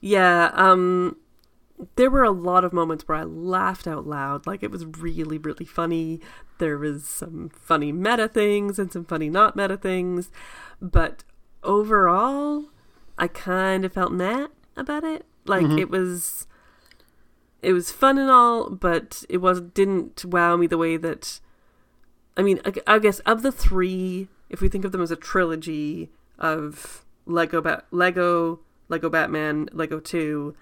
Yeah, 0.00 0.50
um 0.54 1.16
there 1.96 2.10
were 2.10 2.24
a 2.24 2.30
lot 2.30 2.64
of 2.64 2.72
moments 2.72 3.06
where 3.06 3.18
I 3.18 3.24
laughed 3.24 3.86
out 3.86 4.06
loud. 4.06 4.46
Like 4.46 4.62
it 4.62 4.70
was 4.70 4.86
really, 4.86 5.38
really 5.38 5.66
funny. 5.66 6.20
There 6.58 6.78
was 6.78 7.04
some 7.04 7.50
funny 7.50 7.92
meta 7.92 8.28
things 8.28 8.78
and 8.78 8.90
some 8.92 9.04
funny 9.04 9.28
not 9.28 9.56
meta 9.56 9.76
things. 9.76 10.30
But 10.80 11.24
overall, 11.62 12.66
I 13.18 13.28
kind 13.28 13.84
of 13.84 13.92
felt 13.92 14.12
meh 14.12 14.46
about 14.76 15.04
it. 15.04 15.26
Like 15.44 15.78
it 15.78 15.90
was 15.90 16.46
it 17.62 17.72
was 17.72 17.90
fun 17.90 18.18
and 18.18 18.30
all, 18.30 18.70
but 18.70 19.24
it 19.28 19.38
was 19.38 19.60
didn't 19.60 20.24
wow 20.24 20.56
me 20.56 20.66
the 20.66 20.78
way 20.78 20.96
that 20.96 21.40
I 22.36 22.42
mean, 22.42 22.60
I, 22.64 22.72
I 22.86 22.98
guess 22.98 23.20
of 23.20 23.42
the 23.42 23.52
three, 23.52 24.28
if 24.50 24.60
we 24.60 24.68
think 24.68 24.84
of 24.84 24.92
them 24.92 25.00
as 25.02 25.10
a 25.10 25.16
trilogy 25.16 26.10
of 26.38 27.04
Lego, 27.24 27.60
Bat- 27.60 27.86
Lego, 27.90 28.60
Lego 28.88 29.08
Batman, 29.08 29.68
Lego 29.72 29.98
Two, 30.00 30.54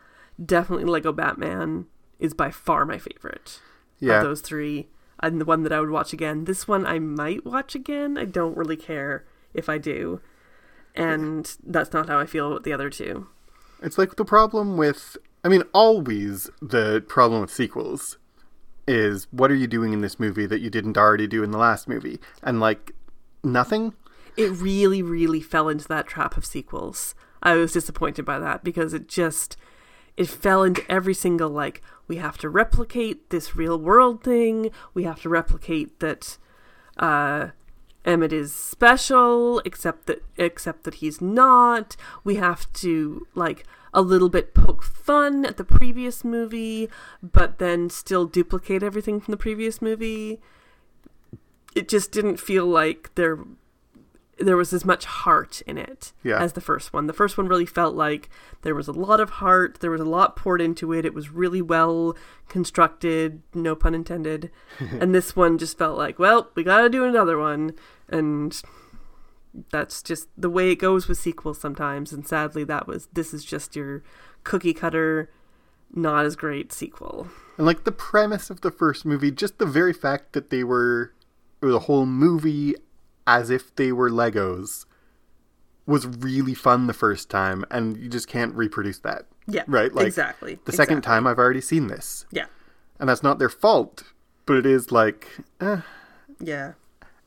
definitely 0.45 0.85
Lego 0.87 1.13
Batman 1.13 1.87
is 2.19 2.33
by 2.35 2.51
far 2.51 2.87
my 2.87 2.99
favorite 2.99 3.61
Yeah, 3.99 4.19
of 4.19 4.25
those 4.25 4.41
three, 4.41 4.89
and 5.21 5.41
the 5.41 5.45
one 5.45 5.63
that 5.65 5.73
I 5.73 5.81
would 5.81 5.91
watch 5.91 6.13
again. 6.13 6.45
This 6.45 6.67
one 6.69 6.87
I 6.87 6.99
might 7.01 7.45
watch 7.45 7.75
again. 7.75 8.17
I 8.17 8.25
don't 8.25 8.57
really 8.57 8.77
care 8.77 9.25
if 9.53 9.69
I 9.69 9.79
do, 9.79 10.21
and 10.95 11.57
that's 11.65 11.93
not 11.93 12.09
how 12.09 12.19
I 12.19 12.27
feel 12.27 12.51
about 12.53 12.65
the 12.65 12.73
other 12.73 12.89
two. 12.91 13.27
it's 13.83 13.99
like 13.99 14.17
the 14.17 14.25
problem 14.25 14.77
with. 14.77 15.17
I 15.45 15.49
mean, 15.49 15.63
always 15.75 16.49
the 16.63 17.05
problem 17.07 17.43
with 17.43 17.51
sequels 17.53 18.17
is 18.87 19.27
what 19.31 19.51
are 19.51 19.55
you 19.55 19.67
doing 19.67 19.93
in 19.93 20.01
this 20.01 20.21
movie 20.21 20.47
that 20.47 20.61
you 20.61 20.71
didn't 20.71 20.99
already 20.99 21.27
do 21.27 21.43
in 21.43 21.51
the 21.51 21.59
last 21.59 21.89
movie? 21.89 22.21
And 22.43 22.61
like 22.61 22.93
nothing. 23.43 23.95
it 24.37 24.51
really, 24.53 25.03
really 25.03 25.41
fell 25.41 25.69
into 25.69 25.87
that 25.89 26.07
trap 26.07 26.37
of 26.37 26.45
sequels. 26.45 27.15
I 27.43 27.55
was 27.55 27.73
disappointed 27.73 28.25
by 28.25 28.39
that 28.39 28.65
because 28.65 28.95
it 28.95 29.09
just 29.09 29.57
it 30.17 30.29
fell 30.29 30.63
into 30.63 30.83
every 30.91 31.15
single 31.15 31.51
like 31.51 31.83
we 32.09 32.17
have 32.17 32.39
to 32.39 32.49
replicate 32.49 33.31
this 33.31 33.57
real 33.57 33.79
world 33.79 34.23
thing. 34.23 34.71
We 34.95 35.05
have 35.05 35.21
to 35.23 35.29
replicate 35.29 36.01
that 36.01 36.39
uh 36.97 37.49
Emmett 38.05 38.35
is 38.35 38.55
special, 38.55 39.61
except 39.65 40.07
that 40.07 40.23
except 40.37 40.85
that 40.85 40.95
he's 40.95 41.21
not. 41.21 41.97
We 42.23 42.37
have 42.37 42.71
to 42.75 43.27
like 43.35 43.65
a 43.95 44.03
little 44.03 44.29
bit 44.29 44.53
poke 44.55 44.83
fun 44.83 45.47
at 45.47 45.57
the 45.57 45.65
previous 45.65 46.25
movie, 46.25 46.89
but 47.23 47.59
then 47.59 47.89
still 47.89 48.27
duplicate 48.27 48.83
everything 48.83 49.21
from 49.21 49.33
the 49.33 49.39
previous 49.39 49.81
movie. 49.81 50.41
It 51.75 51.89
just 51.89 52.13
didn't 52.13 52.39
feel 52.39 52.67
like 52.67 53.11
there 53.15 53.39
there 54.41 54.57
was 54.57 54.73
as 54.73 54.85
much 54.85 55.05
heart 55.05 55.63
in 55.65 55.79
it 55.79 56.13
Yeah. 56.25 56.41
as 56.43 56.55
the 56.55 56.61
first 56.61 56.93
one. 56.93 57.07
The 57.07 57.13
first 57.13 57.39
one 57.39 57.47
really 57.47 57.65
felt 57.67 57.95
like 57.95 58.29
there 58.63 58.75
was 58.75 58.89
a 58.89 58.93
lot 58.93 59.21
of 59.21 59.31
heart, 59.31 59.79
there 59.81 59.93
was 59.93 60.01
a 60.01 60.05
lot 60.05 60.35
poured 60.35 60.61
into 60.61 60.93
it. 60.93 61.05
It 61.07 61.15
was 61.15 61.31
really 61.31 61.63
well 61.63 62.17
constructed, 62.49 63.43
no 63.55 63.77
pun 63.77 63.95
intended. 63.95 64.51
and 64.81 65.15
this 65.15 65.37
one 65.37 65.57
just 65.57 65.79
felt 65.79 65.97
like, 65.97 66.19
well, 66.19 66.51
we 66.57 66.65
got 66.65 66.81
to 66.81 66.89
do 66.89 67.05
another 67.05 67.39
one 67.39 67.75
and 68.09 68.61
that's 69.71 70.03
just 70.03 70.29
the 70.37 70.51
way 70.51 70.71
it 70.71 70.77
goes 70.77 71.07
with 71.07 71.19
sequels 71.19 71.61
sometimes 71.61 72.13
and 72.13 72.27
sadly 72.27 72.65
that 72.65 72.89
was 72.89 73.09
this 73.13 73.33
is 73.33 73.45
just 73.45 73.77
your 73.77 74.03
cookie 74.43 74.75
cutter 74.75 75.31
not 75.95 76.25
as 76.25 76.37
great 76.37 76.73
sequel. 76.73 77.29
And 77.57 77.67
like 77.67 77.85
the 77.85 77.93
premise 77.93 78.51
of 78.51 78.61
the 78.63 78.71
first 78.71 79.05
movie, 79.05 79.31
just 79.31 79.59
the 79.59 79.67
very 79.67 79.93
fact 79.93 80.33
that 80.33 80.51
they 80.51 80.65
were 80.65 81.13
or 81.63 81.71
the 81.71 81.81
whole 81.81 82.07
movie 82.07 82.75
as 83.27 83.49
if 83.49 83.75
they 83.77 83.93
were 83.93 84.11
Legos 84.11 84.85
was 85.87 86.07
really 86.07 86.55
fun 86.55 86.87
the 86.87 86.93
first 86.93 87.31
time 87.31 87.65
and 87.71 87.97
you 87.97 88.09
just 88.09 88.29
can't 88.29 88.55
reproduce 88.55 88.99
that. 89.01 89.27
Yeah. 89.47 89.65
Right, 89.67 89.95
like, 89.95 90.07
exactly. 90.07 90.59
The 90.65 90.73
second 90.73 90.99
exactly. 90.99 91.15
time 91.15 91.27
I've 91.27 91.39
already 91.39 91.61
seen 91.61 91.87
this. 91.87 92.27
Yeah. 92.31 92.47
And 92.99 93.09
that's 93.09 93.23
not 93.23 93.39
their 93.39 93.49
fault, 93.49 94.03
but 94.47 94.57
it 94.57 94.67
is 94.67 94.91
like 94.91 95.29
eh. 95.61 95.81
Yeah. 96.41 96.73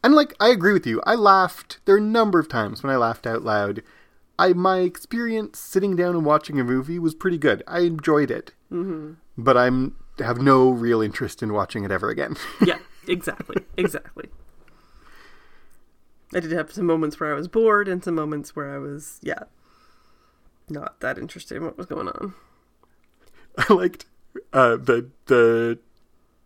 And 0.08 0.16
like 0.16 0.34
I 0.40 0.52
agree 0.52 0.72
with 0.72 0.88
you. 0.88 1.02
I 1.06 1.16
laughed 1.16 1.80
there 1.84 1.96
are 1.96 1.98
a 1.98 2.02
number 2.02 2.40
of 2.40 2.48
times 2.48 2.82
when 2.82 2.94
I 2.94 2.96
laughed 2.96 3.28
out 3.28 3.44
loud. 3.44 3.84
I 4.40 4.54
my 4.54 4.78
experience 4.78 5.60
sitting 5.60 5.98
down 5.98 6.16
and 6.16 6.24
watching 6.24 6.62
a 6.62 6.64
movie 6.64 6.98
was 6.98 7.14
pretty 7.14 7.38
good. 7.38 7.62
I 7.68 7.82
enjoyed 7.82 8.32
it. 8.32 8.54
Mm-hmm. 8.72 9.16
But 9.38 9.58
I'm 9.58 9.98
have 10.20 10.42
no 10.42 10.70
real 10.70 11.02
interest 11.02 11.44
in 11.44 11.52
watching 11.52 11.84
it 11.84 11.92
ever 11.92 12.10
again. 12.10 12.38
yeah, 12.66 12.78
exactly, 13.06 13.66
exactly. 13.76 14.30
I 16.34 16.40
did 16.40 16.54
have 16.54 16.72
some 16.72 16.86
moments 16.86 17.20
where 17.20 17.34
I 17.34 17.36
was 17.36 17.50
bored 17.50 17.90
and 17.90 18.02
some 18.02 18.16
moments 18.16 18.56
where 18.56 18.74
I 18.74 18.78
was, 18.78 19.20
yeah, 19.22 19.44
not 20.70 21.02
that 21.02 21.18
interested 21.18 21.58
in 21.58 21.66
what 21.66 21.78
was 21.78 21.86
going 21.86 22.08
on. 22.08 22.34
I 23.58 23.74
liked 23.74 24.06
uh, 24.54 24.78
the 24.78 25.10
the 25.26 25.80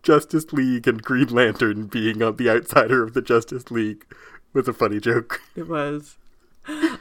Justice 0.03 0.51
League 0.51 0.88
and 0.88 1.01
Green 1.01 1.27
Lantern 1.29 1.86
being 1.88 2.22
on 2.24 2.36
the 2.38 2.50
outsider 2.50 3.03
of 3.03 3.13
the 3.13 3.22
Justice 3.22 3.70
League 3.72 4.05
was 4.53 4.67
a 4.67 4.74
funny 4.74 5.00
joke. 5.00 5.41
It 5.55 5.67
was. 5.67 6.17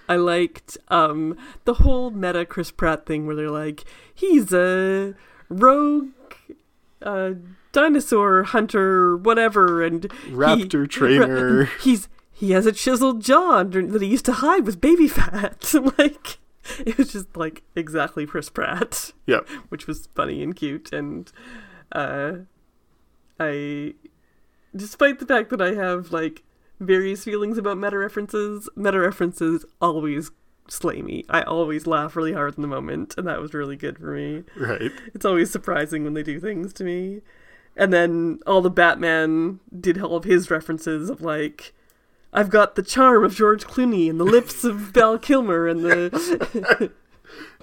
I 0.09 0.16
liked 0.16 0.78
um, 0.88 1.37
the 1.64 1.75
whole 1.75 2.11
meta 2.11 2.47
Chris 2.47 2.71
Pratt 2.71 3.04
thing 3.07 3.26
where 3.26 3.37
they're 3.37 3.50
like, 3.50 3.85
he's 4.14 4.52
a 4.54 5.14
rogue 5.50 6.09
uh, 7.02 7.33
dinosaur 7.73 8.42
hunter, 8.45 9.16
whatever, 9.16 9.83
and 9.83 10.04
he- 10.25 10.30
Raptor 10.33 10.88
trainer. 10.88 11.66
he's 11.83 12.09
he 12.33 12.52
has 12.52 12.64
a 12.64 12.73
chiseled 12.73 13.21
jaw 13.23 13.59
under, 13.59 13.87
that 13.87 14.00
he 14.00 14.09
used 14.09 14.25
to 14.25 14.33
hide 14.33 14.64
with 14.64 14.80
baby 14.80 15.07
fat. 15.09 15.73
like 15.99 16.38
it 16.78 16.97
was 16.97 17.12
just 17.12 17.37
like 17.37 17.62
exactly 17.76 18.26
Chris 18.26 18.49
Pratt, 18.49 19.12
Yep. 19.26 19.47
which 19.69 19.87
was 19.87 20.09
funny 20.14 20.42
and 20.42 20.57
cute. 20.57 20.90
And 20.90 21.30
uh, 21.92 22.33
I, 23.40 23.94
despite 24.76 25.18
the 25.18 25.26
fact 25.26 25.50
that 25.50 25.62
I 25.62 25.75
have 25.75 26.12
like 26.12 26.42
various 26.78 27.25
feelings 27.25 27.59
about 27.59 27.78
meta 27.78 27.99
references, 27.99 28.68
meta 28.76 29.00
references 29.00 29.64
always 29.80 30.30
slay 30.68 31.02
me. 31.02 31.25
I 31.28 31.42
always 31.42 31.87
laugh 31.87 32.14
really 32.14 32.35
hard 32.35 32.56
in 32.56 32.62
the 32.62 32.68
moment, 32.68 33.14
and 33.16 33.26
that 33.26 33.40
was 33.40 33.54
really 33.54 33.76
good 33.76 33.99
for 33.99 34.12
me. 34.12 34.44
Right. 34.56 34.92
It's 35.14 35.25
always 35.25 35.50
surprising 35.50 36.04
when 36.04 36.14
they 36.14 36.23
do 36.23 36.38
things 36.38 36.73
to 36.75 36.85
me. 36.85 37.23
And 37.76 37.92
then 37.92 38.40
all 38.47 38.61
the 38.61 38.70
Batman 38.70 39.61
did 39.78 40.02
all 40.02 40.16
of 40.16 40.25
his 40.25 40.50
references 40.50 41.09
of 41.09 41.23
like, 41.23 41.73
I've 42.32 42.50
got 42.50 42.75
the 42.75 42.82
charm 42.82 43.25
of 43.25 43.35
George 43.35 43.64
Clooney 43.64 44.09
and 44.09 44.20
the 44.20 44.25
lips 44.25 44.64
of 44.64 44.76
Val 44.76 45.18
Kilmer 45.18 45.66
and 45.66 45.85
the 45.85 46.92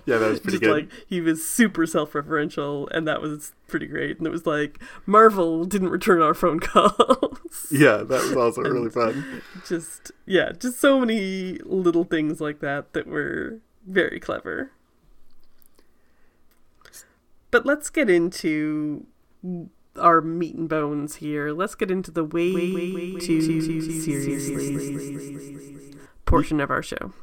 Yeah, 0.07 0.17
that 0.17 0.29
was 0.29 0.39
pretty 0.41 0.57
just 0.57 0.63
good. 0.63 0.71
like 0.71 0.89
he 1.05 1.21
was 1.21 1.45
super 1.45 1.85
self-referential 1.85 2.87
and 2.91 3.07
that 3.07 3.21
was 3.21 3.53
pretty 3.67 3.85
great. 3.85 4.17
And 4.17 4.25
it 4.25 4.31
was 4.31 4.47
like 4.47 4.81
Marvel 5.05 5.65
didn't 5.65 5.89
return 5.89 6.21
our 6.21 6.33
phone 6.33 6.59
calls. 6.59 7.67
yeah, 7.71 7.97
that 7.97 8.23
was 8.23 8.35
also 8.35 8.61
really 8.61 8.89
fun. 8.89 9.43
just 9.67 10.11
yeah, 10.25 10.53
just 10.57 10.79
so 10.79 10.99
many 10.99 11.59
little 11.65 12.05
things 12.05 12.41
like 12.41 12.61
that 12.61 12.93
that 12.93 13.05
were 13.05 13.59
very 13.85 14.19
clever. 14.19 14.71
But 17.51 17.65
let's 17.65 17.89
get 17.89 18.09
into 18.09 19.05
our 19.99 20.21
meat 20.21 20.55
and 20.55 20.69
bones 20.69 21.17
here. 21.17 21.51
Let's 21.51 21.75
get 21.75 21.91
into 21.91 22.11
the 22.11 22.23
way, 22.23 23.17
too 23.19 23.41
seriously 24.01 24.87
portion 26.25 26.59
of 26.59 26.69
our 26.69 26.83
show. 26.83 27.13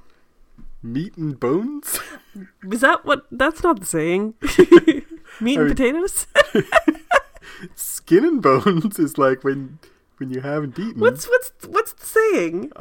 Meat 0.84 1.16
and 1.16 1.40
bones? 1.40 1.98
Is 2.70 2.82
that 2.82 3.04
what? 3.06 3.24
That's 3.32 3.62
not 3.62 3.80
the 3.80 3.86
saying. 3.86 4.34
meat 4.42 5.58
and 5.58 5.66
mean- 5.66 5.68
potatoes. 5.68 6.26
Skin 7.74 8.24
and 8.24 8.42
bones 8.42 8.98
is 8.98 9.16
like 9.16 9.42
when 9.44 9.78
when 10.18 10.30
you 10.30 10.40
haven't 10.42 10.78
eaten 10.78 11.00
What's 11.00 11.26
what's 11.26 11.52
what's 11.66 11.92
the 11.94 12.04
saying? 12.06 12.72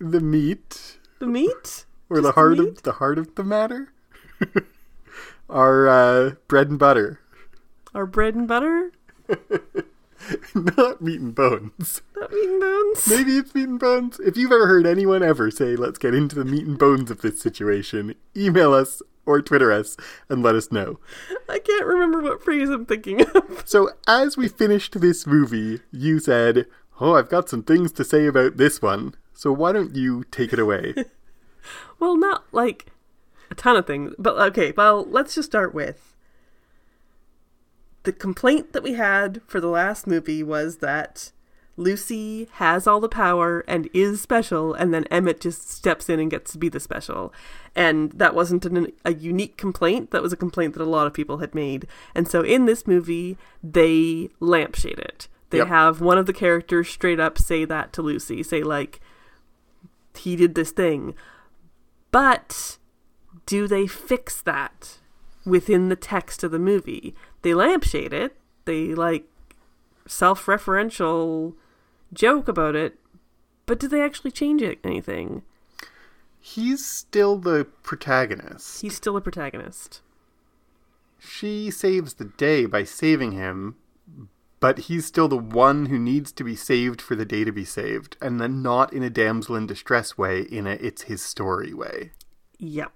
the 0.00 0.20
meat 0.20 0.98
The 1.20 1.26
meat 1.26 1.84
or 2.08 2.20
the 2.20 2.32
heart 2.32 2.58
meat? 2.58 2.68
of 2.68 2.82
the 2.82 2.92
heart 2.92 3.18
of 3.18 3.34
the 3.36 3.44
matter 3.44 3.92
Our 5.48 5.86
uh, 5.88 6.30
bread 6.48 6.70
and 6.70 6.78
butter. 6.78 7.20
our 7.94 8.06
bread 8.06 8.34
and 8.34 8.48
butter. 8.48 8.90
Not 10.54 11.00
meat 11.00 11.20
and 11.20 11.34
bones. 11.34 12.02
Not 12.16 12.32
meat 12.32 12.48
and 12.48 12.60
bones. 12.60 13.08
Maybe 13.08 13.36
it's 13.36 13.54
meat 13.54 13.68
and 13.68 13.80
bones. 13.80 14.20
If 14.20 14.36
you've 14.36 14.52
ever 14.52 14.66
heard 14.66 14.86
anyone 14.86 15.22
ever 15.22 15.50
say, 15.50 15.76
let's 15.76 15.98
get 15.98 16.14
into 16.14 16.36
the 16.36 16.44
meat 16.44 16.66
and 16.66 16.78
bones 16.78 17.10
of 17.10 17.20
this 17.20 17.40
situation, 17.40 18.14
email 18.36 18.72
us 18.72 19.02
or 19.26 19.40
Twitter 19.42 19.72
us 19.72 19.96
and 20.28 20.42
let 20.42 20.54
us 20.54 20.72
know. 20.72 20.98
I 21.48 21.58
can't 21.58 21.86
remember 21.86 22.20
what 22.20 22.42
phrase 22.42 22.68
I'm 22.68 22.86
thinking 22.86 23.22
of. 23.22 23.62
So, 23.66 23.90
as 24.08 24.36
we 24.36 24.48
finished 24.48 25.00
this 25.00 25.26
movie, 25.26 25.80
you 25.92 26.18
said, 26.18 26.66
Oh, 27.00 27.14
I've 27.14 27.28
got 27.28 27.48
some 27.48 27.62
things 27.62 27.92
to 27.92 28.04
say 28.04 28.26
about 28.26 28.56
this 28.56 28.82
one. 28.82 29.14
So, 29.32 29.52
why 29.52 29.72
don't 29.72 29.94
you 29.94 30.24
take 30.30 30.52
it 30.52 30.58
away? 30.58 30.94
Well, 31.98 32.16
not 32.16 32.44
like 32.52 32.86
a 33.50 33.54
ton 33.54 33.76
of 33.76 33.86
things, 33.86 34.14
but 34.18 34.34
okay, 34.48 34.72
well, 34.74 35.04
let's 35.04 35.34
just 35.34 35.50
start 35.50 35.74
with 35.74 36.09
the 38.04 38.12
complaint 38.12 38.72
that 38.72 38.82
we 38.82 38.94
had 38.94 39.40
for 39.46 39.60
the 39.60 39.68
last 39.68 40.06
movie 40.06 40.42
was 40.42 40.78
that 40.78 41.32
Lucy 41.76 42.48
has 42.54 42.86
all 42.86 43.00
the 43.00 43.08
power 43.08 43.60
and 43.66 43.88
is 43.94 44.20
special, 44.20 44.74
and 44.74 44.92
then 44.92 45.04
Emmett 45.04 45.40
just 45.40 45.70
steps 45.70 46.08
in 46.08 46.20
and 46.20 46.30
gets 46.30 46.52
to 46.52 46.58
be 46.58 46.68
the 46.68 46.80
special. 46.80 47.32
And 47.74 48.12
that 48.12 48.34
wasn't 48.34 48.66
an, 48.66 48.92
a 49.04 49.14
unique 49.14 49.56
complaint, 49.56 50.10
that 50.10 50.22
was 50.22 50.32
a 50.32 50.36
complaint 50.36 50.74
that 50.74 50.82
a 50.82 50.84
lot 50.84 51.06
of 51.06 51.14
people 51.14 51.38
had 51.38 51.54
made. 51.54 51.86
And 52.14 52.28
so 52.28 52.42
in 52.42 52.66
this 52.66 52.86
movie, 52.86 53.38
they 53.62 54.28
lampshade 54.40 54.98
it. 54.98 55.28
They 55.50 55.58
Yep. 55.58 55.68
have 55.68 56.00
one 56.00 56.18
of 56.18 56.26
the 56.26 56.32
characters 56.32 56.88
straight 56.88 57.18
up 57.18 57.38
say 57.38 57.64
that 57.64 57.92
to 57.94 58.02
Lucy, 58.02 58.42
say, 58.42 58.62
like, 58.62 59.00
he 60.14 60.36
did 60.36 60.54
this 60.54 60.70
thing. 60.70 61.14
But 62.10 62.78
do 63.46 63.66
they 63.66 63.86
fix 63.86 64.40
that 64.42 64.98
within 65.44 65.88
the 65.88 65.96
text 65.96 66.42
of 66.44 66.50
the 66.50 66.58
movie? 66.58 67.14
They 67.42 67.54
lampshade 67.54 68.12
it. 68.12 68.36
They 68.64 68.94
like 68.94 69.24
self-referential 70.06 71.54
joke 72.12 72.48
about 72.48 72.74
it, 72.74 72.98
but 73.66 73.78
do 73.78 73.88
they 73.88 74.02
actually 74.02 74.30
change 74.30 74.62
it 74.62 74.78
anything? 74.84 75.42
He's 76.40 76.84
still 76.84 77.36
the 77.36 77.66
protagonist. 77.82 78.80
He's 78.80 78.96
still 78.96 79.16
a 79.16 79.20
protagonist. 79.20 80.00
She 81.18 81.70
saves 81.70 82.14
the 82.14 82.24
day 82.24 82.64
by 82.66 82.84
saving 82.84 83.32
him, 83.32 83.76
but 84.58 84.78
he's 84.80 85.06
still 85.06 85.28
the 85.28 85.36
one 85.36 85.86
who 85.86 85.98
needs 85.98 86.32
to 86.32 86.44
be 86.44 86.56
saved 86.56 87.00
for 87.02 87.14
the 87.14 87.26
day 87.26 87.44
to 87.44 87.52
be 87.52 87.64
saved, 87.64 88.16
and 88.20 88.40
then 88.40 88.62
not 88.62 88.92
in 88.92 89.02
a 89.02 89.10
damsel 89.10 89.54
in 89.54 89.66
distress 89.66 90.16
way, 90.16 90.40
in 90.40 90.66
a 90.66 90.72
it's 90.72 91.02
his 91.02 91.22
story 91.22 91.74
way. 91.74 92.12
Yep, 92.58 92.92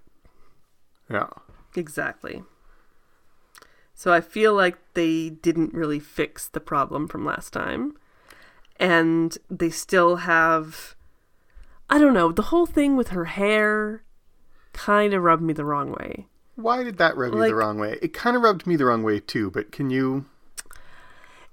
Yeah. 1.10 1.28
Exactly. 1.76 2.42
So 3.94 4.12
I 4.12 4.20
feel 4.20 4.54
like 4.54 4.76
they 4.94 5.30
didn't 5.30 5.72
really 5.72 6.00
fix 6.00 6.48
the 6.48 6.60
problem 6.60 7.06
from 7.06 7.24
last 7.24 7.52
time. 7.52 7.96
And 8.80 9.38
they 9.48 9.70
still 9.70 10.16
have 10.16 10.96
I 11.88 11.98
don't 11.98 12.14
know, 12.14 12.32
the 12.32 12.42
whole 12.42 12.66
thing 12.66 12.96
with 12.96 13.08
her 13.08 13.26
hair 13.26 14.02
kind 14.72 15.14
of 15.14 15.22
rubbed 15.22 15.42
me 15.42 15.52
the 15.52 15.64
wrong 15.64 15.92
way. 15.92 16.26
Why 16.56 16.82
did 16.82 16.98
that 16.98 17.16
rub 17.16 17.34
you 17.34 17.40
the 17.40 17.54
wrong 17.54 17.78
way? 17.78 17.98
It 18.00 18.12
kind 18.12 18.36
of 18.36 18.42
rubbed 18.42 18.66
me 18.66 18.76
the 18.76 18.86
wrong 18.86 19.02
way 19.02 19.20
too, 19.20 19.50
but 19.50 19.72
can 19.72 19.90
you. 19.90 20.26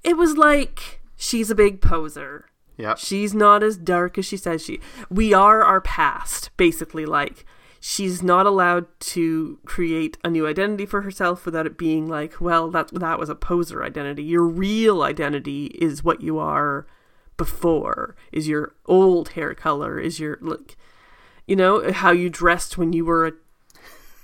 It 0.03 0.15
was 0.15 0.37
like 0.37 1.01
she's 1.15 1.49
a 1.49 1.55
big 1.55 1.81
poser. 1.81 2.45
Yeah. 2.77 2.95
She's 2.95 3.33
not 3.33 3.61
as 3.61 3.77
dark 3.77 4.17
as 4.17 4.25
she 4.25 4.37
says 4.37 4.63
she. 4.63 4.79
We 5.09 5.33
are 5.33 5.61
our 5.63 5.81
past, 5.81 6.49
basically. 6.57 7.05
Like 7.05 7.45
she's 7.83 8.21
not 8.21 8.45
allowed 8.45 8.85
to 8.99 9.57
create 9.65 10.15
a 10.23 10.29
new 10.29 10.45
identity 10.45 10.85
for 10.85 11.01
herself 11.01 11.45
without 11.45 11.65
it 11.65 11.79
being 11.79 12.07
like, 12.07 12.39
well, 12.39 12.69
that 12.69 12.89
that 12.93 13.19
was 13.19 13.27
a 13.27 13.35
poser 13.35 13.83
identity. 13.83 14.23
Your 14.23 14.43
real 14.43 15.01
identity 15.01 15.65
is 15.65 16.03
what 16.03 16.21
you 16.21 16.37
are 16.37 16.85
before. 17.37 18.15
Is 18.31 18.47
your 18.47 18.75
old 18.85 19.29
hair 19.29 19.55
color? 19.55 19.99
Is 19.99 20.19
your 20.19 20.37
like, 20.41 20.77
you 21.47 21.55
know, 21.55 21.91
how 21.91 22.11
you 22.11 22.29
dressed 22.29 22.77
when 22.77 22.93
you 22.93 23.03
were 23.03 23.33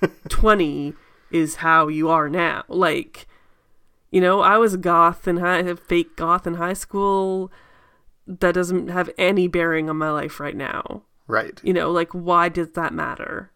a 0.01 0.07
twenty 0.29 0.93
is 1.31 1.55
how 1.55 1.87
you 1.87 2.09
are 2.09 2.29
now. 2.29 2.63
Like, 2.67 3.27
you 4.11 4.21
know, 4.21 4.41
I 4.41 4.57
was 4.57 4.77
goth 4.77 5.25
and 5.25 5.39
high, 5.39 5.73
fake 5.73 6.15
goth 6.15 6.45
in 6.45 6.53
high 6.53 6.73
school 6.73 7.51
that 8.27 8.53
doesn't 8.53 8.89
have 8.89 9.09
any 9.17 9.47
bearing 9.47 9.89
on 9.89 9.97
my 9.97 10.11
life 10.11 10.39
right 10.39 10.55
now. 10.55 11.01
Right. 11.27 11.59
You 11.63 11.73
know, 11.73 11.91
like 11.91 12.11
why 12.11 12.49
does 12.49 12.71
that 12.71 12.93
matter? 12.93 13.51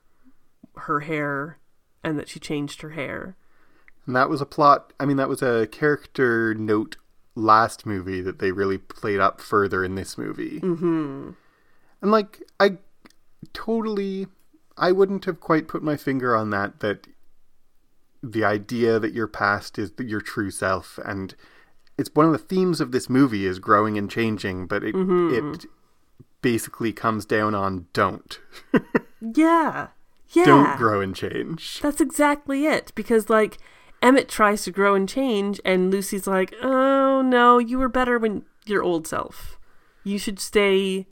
Her 0.76 1.02
hair 1.02 1.58
and 2.04 2.18
that 2.20 2.30
she 2.30 2.40
changed 2.40 2.82
her 2.82 2.92
hair. 2.92 3.36
And 4.06 4.16
that 4.16 4.30
was 4.30 4.42
a 4.42 4.46
plot. 4.46 4.94
I 5.00 5.06
mean, 5.06 5.18
that 5.18 5.30
was 5.30 5.42
a 5.42 5.68
character 5.68 6.54
note 6.54 6.98
last 7.36 7.86
movie 7.86 8.22
that 8.22 8.40
they 8.40 8.52
really 8.52 8.78
played 8.78 9.20
up 9.20 9.40
further 9.40 9.84
in 9.84 9.96
this 9.96 10.18
movie. 10.18 10.60
Mm-hmm. 10.60 11.32
And 12.02 12.12
like, 12.12 12.42
I 12.60 12.78
totally, 13.54 14.28
I 14.78 14.92
wouldn't 14.92 15.26
have 15.26 15.40
quite 15.40 15.68
put 15.68 15.84
my 15.84 15.96
finger 15.98 16.36
on 16.36 16.50
that. 16.50 16.80
That 16.80 17.08
the 18.24 18.44
idea 18.44 19.00
that 19.00 19.14
your 19.14 19.28
past 19.28 19.78
is 19.78 19.92
your 20.00 20.22
true 20.22 20.52
self, 20.52 21.00
and 21.06 21.36
it's 21.98 22.12
one 22.14 22.26
of 22.26 22.32
the 22.32 22.38
themes 22.38 22.82
of 22.82 22.92
this 22.92 23.10
movie 23.10 23.46
is 23.46 23.60
growing 23.60 23.98
and 23.98 24.10
changing, 24.10 24.68
but 24.68 24.84
it 24.84 24.96
it 24.96 25.66
basically 26.42 26.92
comes 26.94 27.26
down 27.26 27.54
on 27.56 27.88
don't 27.94 28.40
Yeah. 29.20 29.88
Yeah. 30.34 30.46
don't 30.46 30.78
grow 30.78 31.02
and 31.02 31.14
change. 31.14 31.82
That's 31.82 32.00
exactly 32.00 32.66
it. 32.66 32.94
Because 32.96 33.30
like 33.30 33.58
Emmett 34.02 34.30
tries 34.30 34.64
to 34.64 34.72
grow 34.72 34.96
and 34.96 35.08
change 35.10 35.60
and 35.66 35.92
Lucy's 35.92 36.26
like, 36.26 36.54
"Oh 36.62 37.22
no, 37.22 37.58
you 37.60 37.78
were 37.78 37.90
better 37.90 38.18
when 38.18 38.46
your 38.66 38.82
old 38.82 39.08
self. 39.08 39.60
You 40.06 40.18
should 40.18 40.40
stay 40.40 41.08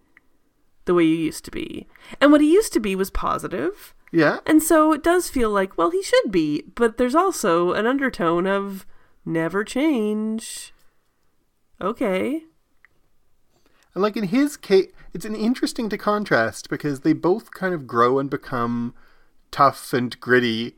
the 0.86 0.94
way 0.94 1.04
you 1.04 1.16
used 1.18 1.44
to 1.46 1.52
be." 1.52 1.86
And 2.22 2.32
what 2.32 2.40
he 2.40 2.54
used 2.54 2.72
to 2.74 2.80
be 2.80 2.96
was 2.96 3.10
positive. 3.12 3.94
Yeah, 4.12 4.40
And 4.48 4.64
so 4.64 4.92
it 4.94 5.04
does 5.04 5.30
feel 5.30 5.52
like, 5.52 5.78
well, 5.78 5.92
he 5.92 6.02
should 6.02 6.32
be, 6.32 6.64
but 6.74 6.98
there's 6.98 7.14
also 7.14 7.74
an 7.74 7.86
undertone 7.86 8.48
of 8.48 8.88
never 9.24 9.64
change. 9.64 10.74
Okay. 11.80 12.44
And 13.94 14.02
like 14.02 14.18
in 14.18 14.24
his 14.26 14.58
case, 14.58 14.92
it's 15.14 15.26
an 15.26 15.36
interesting 15.36 15.90
to 15.90 15.98
contrast 15.98 16.70
because 16.70 17.02
they 17.02 17.14
both 17.14 17.52
kind 17.52 17.74
of 17.74 17.88
grow 17.88 18.20
and 18.20 18.30
become 18.30 18.94
tough 19.52 19.94
and 19.94 20.20
gritty. 20.20 20.76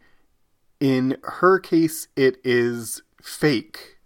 In 0.79 1.17
her 1.23 1.59
case, 1.59 2.07
it 2.15 2.37
is 2.43 3.01
fake. 3.21 3.97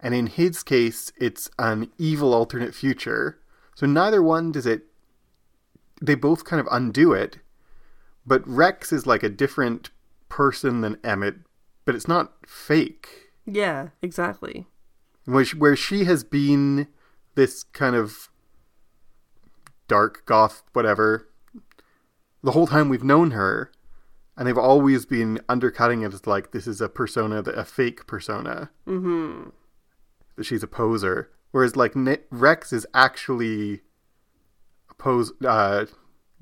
And 0.00 0.14
in 0.14 0.26
his 0.26 0.62
case, 0.62 1.12
it's 1.16 1.48
an 1.58 1.90
evil 1.98 2.34
alternate 2.34 2.74
future. 2.74 3.38
So 3.74 3.86
neither 3.86 4.22
one 4.22 4.52
does 4.52 4.66
it. 4.66 4.82
They 6.00 6.14
both 6.14 6.44
kind 6.44 6.60
of 6.60 6.66
undo 6.70 7.12
it. 7.12 7.38
But 8.26 8.46
Rex 8.46 8.92
is 8.92 9.06
like 9.06 9.22
a 9.22 9.28
different 9.28 9.90
person 10.28 10.80
than 10.80 10.98
Emmett, 11.04 11.36
but 11.84 11.94
it's 11.94 12.08
not 12.08 12.32
fake 12.46 13.32
Yeah, 13.44 13.88
exactly. 14.00 14.66
where 15.24 15.44
she, 15.44 15.56
where 15.56 15.76
she 15.76 16.04
has 16.04 16.24
been 16.24 16.86
this 17.34 17.62
kind 17.64 17.94
of 17.96 18.28
dark 19.88 20.24
goth 20.26 20.62
whatever 20.72 21.28
the 22.42 22.52
whole 22.52 22.66
time 22.66 22.88
we've 22.88 23.04
known 23.04 23.32
her 23.32 23.70
and 24.36 24.46
they've 24.46 24.58
always 24.58 25.04
been 25.04 25.40
undercutting 25.48 26.02
it 26.02 26.14
as 26.14 26.26
like 26.26 26.52
this 26.52 26.66
is 26.66 26.80
a 26.80 26.88
persona 26.88 27.42
that 27.42 27.58
a 27.58 27.64
fake 27.64 28.06
persona 28.06 28.70
mm-hmm. 28.86 29.50
that 30.36 30.44
she's 30.44 30.62
a 30.62 30.68
poser 30.68 31.30
whereas 31.50 31.76
like 31.76 31.92
rex 32.30 32.72
is 32.72 32.86
actually 32.94 33.80
a 34.90 34.94
pose 34.94 35.32
uh 35.44 35.86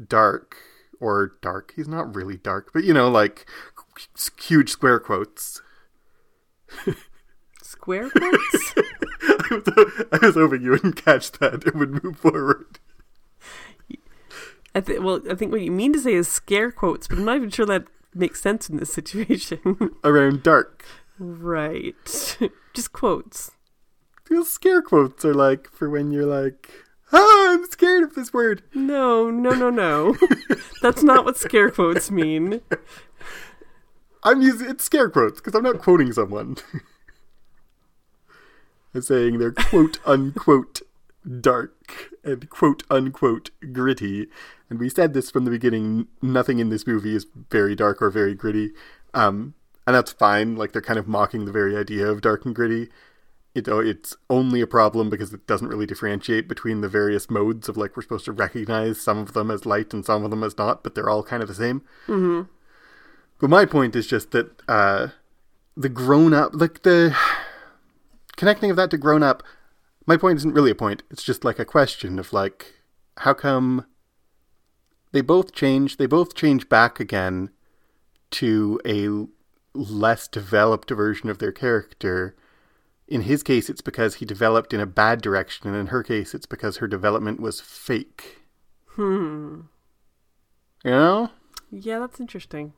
dark 0.07 0.57
or 1.01 1.33
dark 1.43 1.73
he's 1.77 1.89
not 1.89 2.15
really 2.15 2.37
dark 2.37 2.71
but 2.73 2.85
you 2.85 2.95
know 2.95 3.09
like 3.09 3.47
huge 4.39 4.71
square 4.71 5.01
quotes 5.01 5.61
Square 7.63 8.11
quotes? 8.11 8.75
I 10.13 10.19
was, 10.23 10.35
hoping 10.35 10.63
you 10.63 10.71
wouldn't 10.71 11.03
catch 11.03 11.33
that 11.33 11.65
and 11.67 11.75
would 11.79 12.03
move 12.03 12.19
forward. 12.19 12.79
I 14.75 14.81
th- 14.81 15.01
well, 15.01 15.21
I 15.31 15.35
think 15.35 15.53
what 15.53 15.63
you 15.63 15.71
mean 15.73 15.93
to 15.95 16.01
say 16.01 16.13
is 16.15 16.29
scare 16.29 16.71
quotes, 16.71 17.09
but 17.09 17.19
I'm 17.19 17.25
not 17.25 17.37
even 17.37 17.51
sure 17.51 17.67
that 17.67 17.85
makes 18.15 18.41
sense 18.41 18.69
in 18.69 18.77
this 18.77 18.93
situation. 18.93 19.59
Around 20.05 20.43
dark. 20.43 20.85
right. 21.19 22.37
Just 22.75 22.93
quotes. 22.93 23.53
Those 24.29 24.49
scare 24.51 24.81
quotes 24.81 25.25
are 25.25 25.35
like 25.35 25.69
for 25.73 25.91
when 25.91 26.13
you're 26.13 26.25
like, 26.27 26.71
ah, 27.13 27.53
I'm 27.53 27.67
scared 27.69 28.05
of 28.05 28.15
this 28.15 28.33
word. 28.33 28.63
No, 28.75 29.29
no, 29.29 29.51
no, 29.51 29.71
no. 29.71 30.17
That's 30.83 31.03
not 31.03 31.25
what 31.25 31.37
scare 31.37 31.71
quotes 31.71 32.13
mean. 32.13 32.61
I'm 34.23 34.41
using 34.41 34.71
it's 34.71 34.85
scare 34.85 35.11
quotes 35.11 35.41
because 35.41 35.57
I'm 35.57 35.65
not 35.65 35.81
quoting 35.81 36.13
someone. 36.13 36.57
I'm 38.95 39.03
saying 39.03 39.39
they're 39.39 39.51
quote 39.53 39.99
unquote 40.05 40.83
dark 41.41 42.11
and 42.23 42.49
quote 42.51 42.85
unquote 42.89 43.51
gritty. 43.73 44.29
And 44.71 44.79
we 44.79 44.89
said 44.89 45.13
this 45.13 45.31
from 45.31 45.45
the 45.45 45.51
beginning. 45.51 46.07
Nothing 46.23 46.61
in 46.61 46.71
this 46.71 46.87
movie 46.87 47.15
is 47.15 47.27
very 47.51 47.75
dark 47.75 48.01
or 48.01 48.09
very 48.09 48.35
gritty. 48.35 48.71
Um, 49.13 49.55
and 49.87 49.97
that's 49.97 50.13
fine. 50.13 50.57
Like 50.57 50.73
they're 50.73 50.81
kind 50.81 50.99
of 50.99 51.09
mocking 51.09 51.45
the 51.45 51.53
very 51.53 51.77
idea 51.77 52.07
of 52.07 52.21
dark 52.21 52.47
and 52.47 52.55
gritty. 52.55 52.89
it, 53.55 53.67
it's 53.69 54.17
only 54.29 54.61
a 54.61 54.67
problem 54.67 55.11
because 55.11 55.33
it 55.33 55.47
doesn't 55.47 55.69
really 55.69 55.87
differentiate 55.87 56.49
between 56.49 56.81
the 56.81 56.89
various 56.89 57.29
modes 57.29 57.69
of 57.69 57.77
like 57.77 57.97
we're 57.97 58.03
supposed 58.03 58.25
to 58.27 58.33
recognize 58.33 59.01
some 59.01 59.19
of 59.19 59.33
them 59.33 59.51
as 59.51 59.67
light 59.67 59.93
and 59.93 60.05
some 60.05 60.25
of 60.25 60.31
them 60.31 60.45
as 60.45 60.57
not, 60.57 60.83
but 60.83 60.95
they're 60.95 61.11
all 61.11 61.23
kind 61.23 61.43
of 61.43 61.49
the 61.49 61.55
same. 61.55 61.81
Mm-hmm. 62.07 62.43
But 63.41 63.51
my 63.51 63.65
point 63.65 63.97
is 63.97 64.07
just 64.07 64.31
that 64.33 64.63
uh, 64.69 65.09
the 65.77 65.89
grown 65.89 66.33
up, 66.33 66.53
like 66.55 66.83
the 66.83 67.17
connecting 68.37 68.71
of 68.71 68.77
that 68.77 68.91
to 68.91 68.99
grown 68.99 69.23
up, 69.23 69.43
my 70.07 70.17
point 70.17 70.37
isn't 70.37 70.55
really 70.55 70.71
a 70.71 70.77
point. 70.77 71.03
It's 71.11 71.23
just 71.23 71.45
like 71.45 71.59
a 71.59 71.65
question 71.65 72.19
of 72.19 72.33
like, 72.33 72.75
how 73.19 73.35
come 73.35 73.87
they 75.13 75.21
both 75.21 75.53
change? 75.53 75.97
They 75.97 76.07
both 76.07 76.35
change 76.35 76.69
back 76.69 77.01
again 77.01 77.51
to 78.33 78.81
a 78.87 79.27
less 79.75 80.29
developed 80.29 80.91
version 80.91 81.29
of 81.29 81.39
their 81.39 81.53
character. 81.53 82.37
In 83.09 83.23
his 83.23 83.43
case, 83.43 83.69
it's 83.69 83.81
because 83.81 84.17
he 84.17 84.25
developed 84.25 84.73
in 84.73 84.81
a 84.81 84.87
bad 84.87 85.21
direction, 85.21 85.69
and 85.69 85.77
in 85.77 85.89
her 85.89 86.03
case, 86.03 86.35
it's 86.35 86.47
because 86.47 86.77
her 86.77 86.87
development 86.87 87.41
was 87.41 87.61
fake. 87.61 88.39
Hmm. 88.91 89.63
You 90.85 90.91
know? 90.91 91.31
Yeah, 91.71 91.99
that's 91.99 92.21
interesting. 92.21 92.73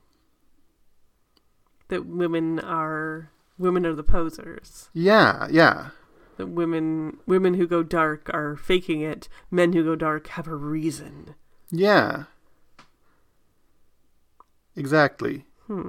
That 1.89 2.07
women 2.07 2.59
are 2.61 3.31
women 3.59 3.85
are 3.85 3.95
the 3.95 4.03
posers. 4.03 4.89
Yeah, 4.95 5.47
yeah. 5.51 5.91
That 6.39 6.49
women 6.49 7.19
women 7.27 7.55
who 7.55 7.67
go 7.67 7.83
dark 7.83 8.31
are 8.33 8.57
faking 8.57 9.03
it. 9.03 9.29
Men 9.51 9.73
who 9.73 9.85
go 9.85 9.97
dark 9.97 10.29
have 10.29 10.49
a 10.49 10.57
reason. 10.57 11.35
Yeah. 11.73 12.25
Exactly. 14.77 15.45
Hmm. 15.67 15.89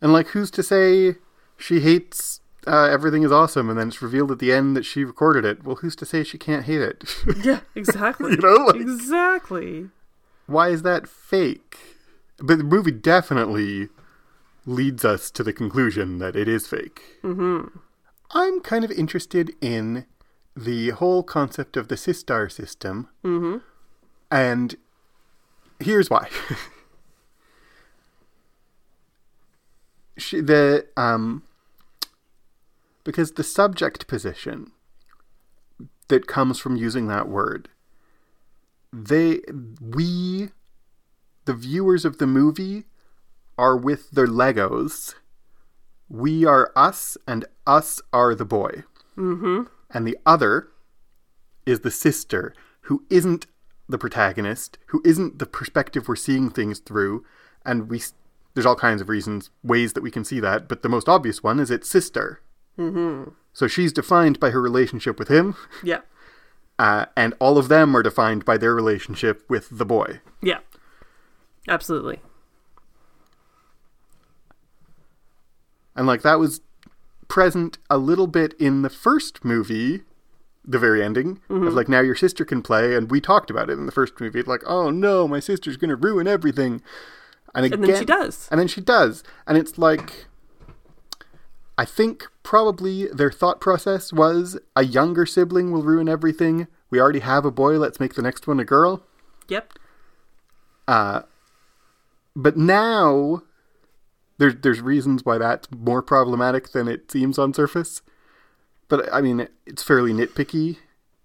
And 0.00 0.12
like, 0.12 0.28
who's 0.28 0.50
to 0.52 0.62
say 0.62 1.16
she 1.56 1.80
hates 1.80 2.40
uh, 2.66 2.88
everything 2.90 3.22
is 3.22 3.32
awesome, 3.32 3.68
and 3.68 3.78
then 3.78 3.88
it's 3.88 4.00
revealed 4.02 4.30
at 4.30 4.38
the 4.38 4.52
end 4.52 4.76
that 4.76 4.84
she 4.84 5.04
recorded 5.04 5.44
it? 5.44 5.64
Well, 5.64 5.76
who's 5.76 5.96
to 5.96 6.06
say 6.06 6.24
she 6.24 6.38
can't 6.38 6.64
hate 6.64 6.80
it? 6.80 7.04
Yeah, 7.44 7.60
exactly. 7.74 8.30
you 8.32 8.36
know, 8.38 8.64
like, 8.66 8.76
exactly. 8.76 9.90
why 10.46 10.68
is 10.68 10.82
that 10.82 11.08
fake? 11.08 11.76
But 12.38 12.58
the 12.58 12.64
movie 12.64 12.90
definitely 12.90 13.88
leads 14.66 15.04
us 15.04 15.30
to 15.32 15.42
the 15.42 15.52
conclusion 15.52 16.18
that 16.18 16.36
it 16.36 16.48
is 16.48 16.66
fake. 16.66 17.02
Mm-hmm. 17.22 17.78
I'm 18.30 18.60
kind 18.60 18.84
of 18.84 18.90
interested 18.90 19.52
in 19.60 20.06
the 20.56 20.90
whole 20.90 21.22
concept 21.22 21.76
of 21.76 21.88
the 21.88 21.96
Systar 21.96 22.50
system, 22.50 23.08
Mm-hmm. 23.24 23.58
And 24.30 24.76
here's 25.80 26.10
why. 26.10 26.28
she, 30.18 30.40
the 30.40 30.86
um, 30.96 31.42
because 33.04 33.32
the 33.32 33.44
subject 33.44 34.06
position 34.06 34.70
that 36.08 36.26
comes 36.26 36.58
from 36.58 36.76
using 36.76 37.06
that 37.08 37.28
word, 37.28 37.68
they 38.92 39.40
we, 39.80 40.50
the 41.44 41.54
viewers 41.54 42.04
of 42.04 42.18
the 42.18 42.26
movie, 42.26 42.84
are 43.58 43.76
with 43.76 44.10
their 44.10 44.26
Legos. 44.26 45.14
We 46.08 46.44
are 46.44 46.70
us, 46.76 47.16
and 47.26 47.44
us 47.66 48.00
are 48.12 48.34
the 48.34 48.44
boy 48.44 48.84
Mm-hmm. 49.16 49.62
and 49.90 50.06
the 50.06 50.18
other 50.26 50.68
is 51.66 51.80
the 51.80 51.90
sister 51.92 52.52
who 52.82 53.04
isn't 53.08 53.46
the 53.88 53.98
protagonist, 53.98 54.78
who 54.86 55.02
isn't 55.04 55.38
the 55.38 55.46
perspective 55.46 56.08
we're 56.08 56.16
seeing 56.16 56.50
things 56.50 56.78
through, 56.78 57.24
and 57.64 57.88
we 57.90 58.00
there's 58.54 58.66
all 58.66 58.76
kinds 58.76 59.00
of 59.02 59.08
reasons, 59.08 59.50
ways 59.64 59.94
that 59.94 60.02
we 60.02 60.12
can 60.12 60.24
see 60.24 60.38
that, 60.38 60.68
but 60.68 60.82
the 60.82 60.88
most 60.88 61.08
obvious 61.08 61.42
one 61.42 61.58
is 61.58 61.70
its 61.72 61.88
sister. 61.88 62.40
Mm-hmm. 62.78 63.30
So 63.52 63.66
she's 63.66 63.92
defined 63.92 64.38
by 64.38 64.50
her 64.50 64.62
relationship 64.62 65.18
with 65.18 65.26
him, 65.28 65.56
Yeah. 65.82 66.02
uh, 66.78 67.06
and 67.16 67.34
all 67.40 67.58
of 67.58 67.66
them 67.68 67.96
are 67.96 68.02
defined 68.02 68.44
by 68.44 68.56
their 68.56 68.72
relationship 68.74 69.44
with 69.48 69.68
the 69.70 69.84
boy. 69.84 70.20
Yeah. 70.40 70.58
Absolutely. 71.68 72.20
And 75.96 76.06
like 76.06 76.22
that 76.22 76.38
was 76.38 76.60
present 77.28 77.78
a 77.90 77.98
little 77.98 78.26
bit 78.26 78.54
in 78.60 78.82
the 78.82 78.90
first 78.90 79.44
movie, 79.44 80.02
the 80.66 80.78
very 80.78 81.02
ending 81.02 81.40
of 81.50 81.56
mm-hmm. 81.56 81.76
like 81.76 81.88
now 81.88 82.00
your 82.00 82.14
sister 82.14 82.44
can 82.44 82.62
play, 82.62 82.94
and 82.94 83.10
we 83.10 83.20
talked 83.20 83.50
about 83.50 83.70
it 83.70 83.74
in 83.74 83.86
the 83.86 83.92
first 83.92 84.18
movie. 84.20 84.42
Like, 84.42 84.62
oh 84.66 84.90
no, 84.90 85.28
my 85.28 85.40
sister's 85.40 85.76
gonna 85.76 85.96
ruin 85.96 86.26
everything. 86.26 86.82
And, 87.54 87.66
again, 87.66 87.80
And 87.80 87.88
then 87.88 87.98
she 87.98 88.04
does. 88.04 88.48
And 88.50 88.58
then 88.58 88.68
she 88.68 88.80
does, 88.80 89.22
and 89.46 89.56
it's 89.56 89.78
like, 89.78 90.26
I 91.76 91.84
think 91.84 92.26
probably 92.42 93.08
their 93.08 93.30
thought 93.30 93.60
process 93.60 94.12
was 94.12 94.58
a 94.74 94.84
younger 94.84 95.26
sibling 95.26 95.70
will 95.72 95.82
ruin 95.82 96.08
everything. 96.08 96.66
We 96.90 97.00
already 97.00 97.20
have 97.20 97.44
a 97.44 97.50
boy. 97.50 97.78
Let's 97.78 98.00
make 98.00 98.14
the 98.14 98.22
next 98.22 98.46
one 98.46 98.60
a 98.60 98.64
girl. 98.64 99.02
Yep. 99.48 99.74
Uh, 100.86 101.22
but 102.36 102.56
now 102.56 103.42
there's 104.38 104.56
there's 104.56 104.80
reasons 104.80 105.24
why 105.24 105.38
that's 105.38 105.68
more 105.70 106.02
problematic 106.02 106.72
than 106.72 106.88
it 106.88 107.10
seems 107.10 107.38
on 107.38 107.54
surface. 107.54 108.02
But 108.96 109.12
I 109.12 109.20
mean, 109.20 109.48
it's 109.66 109.82
fairly 109.82 110.12
nitpicky, 110.12 110.76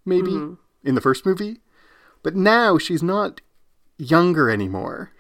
maybe 0.06 0.32
mm-hmm. 0.32 0.54
in 0.84 0.96
the 0.96 1.02
first 1.02 1.24
movie. 1.24 1.58
But 2.24 2.36
now 2.36 2.80
she's 2.80 3.04
not 3.04 3.42
younger 4.00 4.50
anymore. 4.50 5.12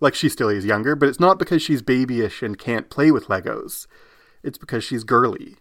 Like 0.00 0.14
she 0.14 0.30
still 0.30 0.48
is 0.48 0.64
younger, 0.64 0.96
but 0.96 1.08
it's 1.10 1.20
not 1.20 1.38
because 1.38 1.60
she's 1.60 1.82
babyish 1.82 2.42
and 2.42 2.58
can't 2.58 2.88
play 2.88 3.10
with 3.10 3.26
Legos. 3.26 3.86
It's 4.42 4.56
because 4.56 4.84
she's 4.84 5.04
girly 5.04 5.56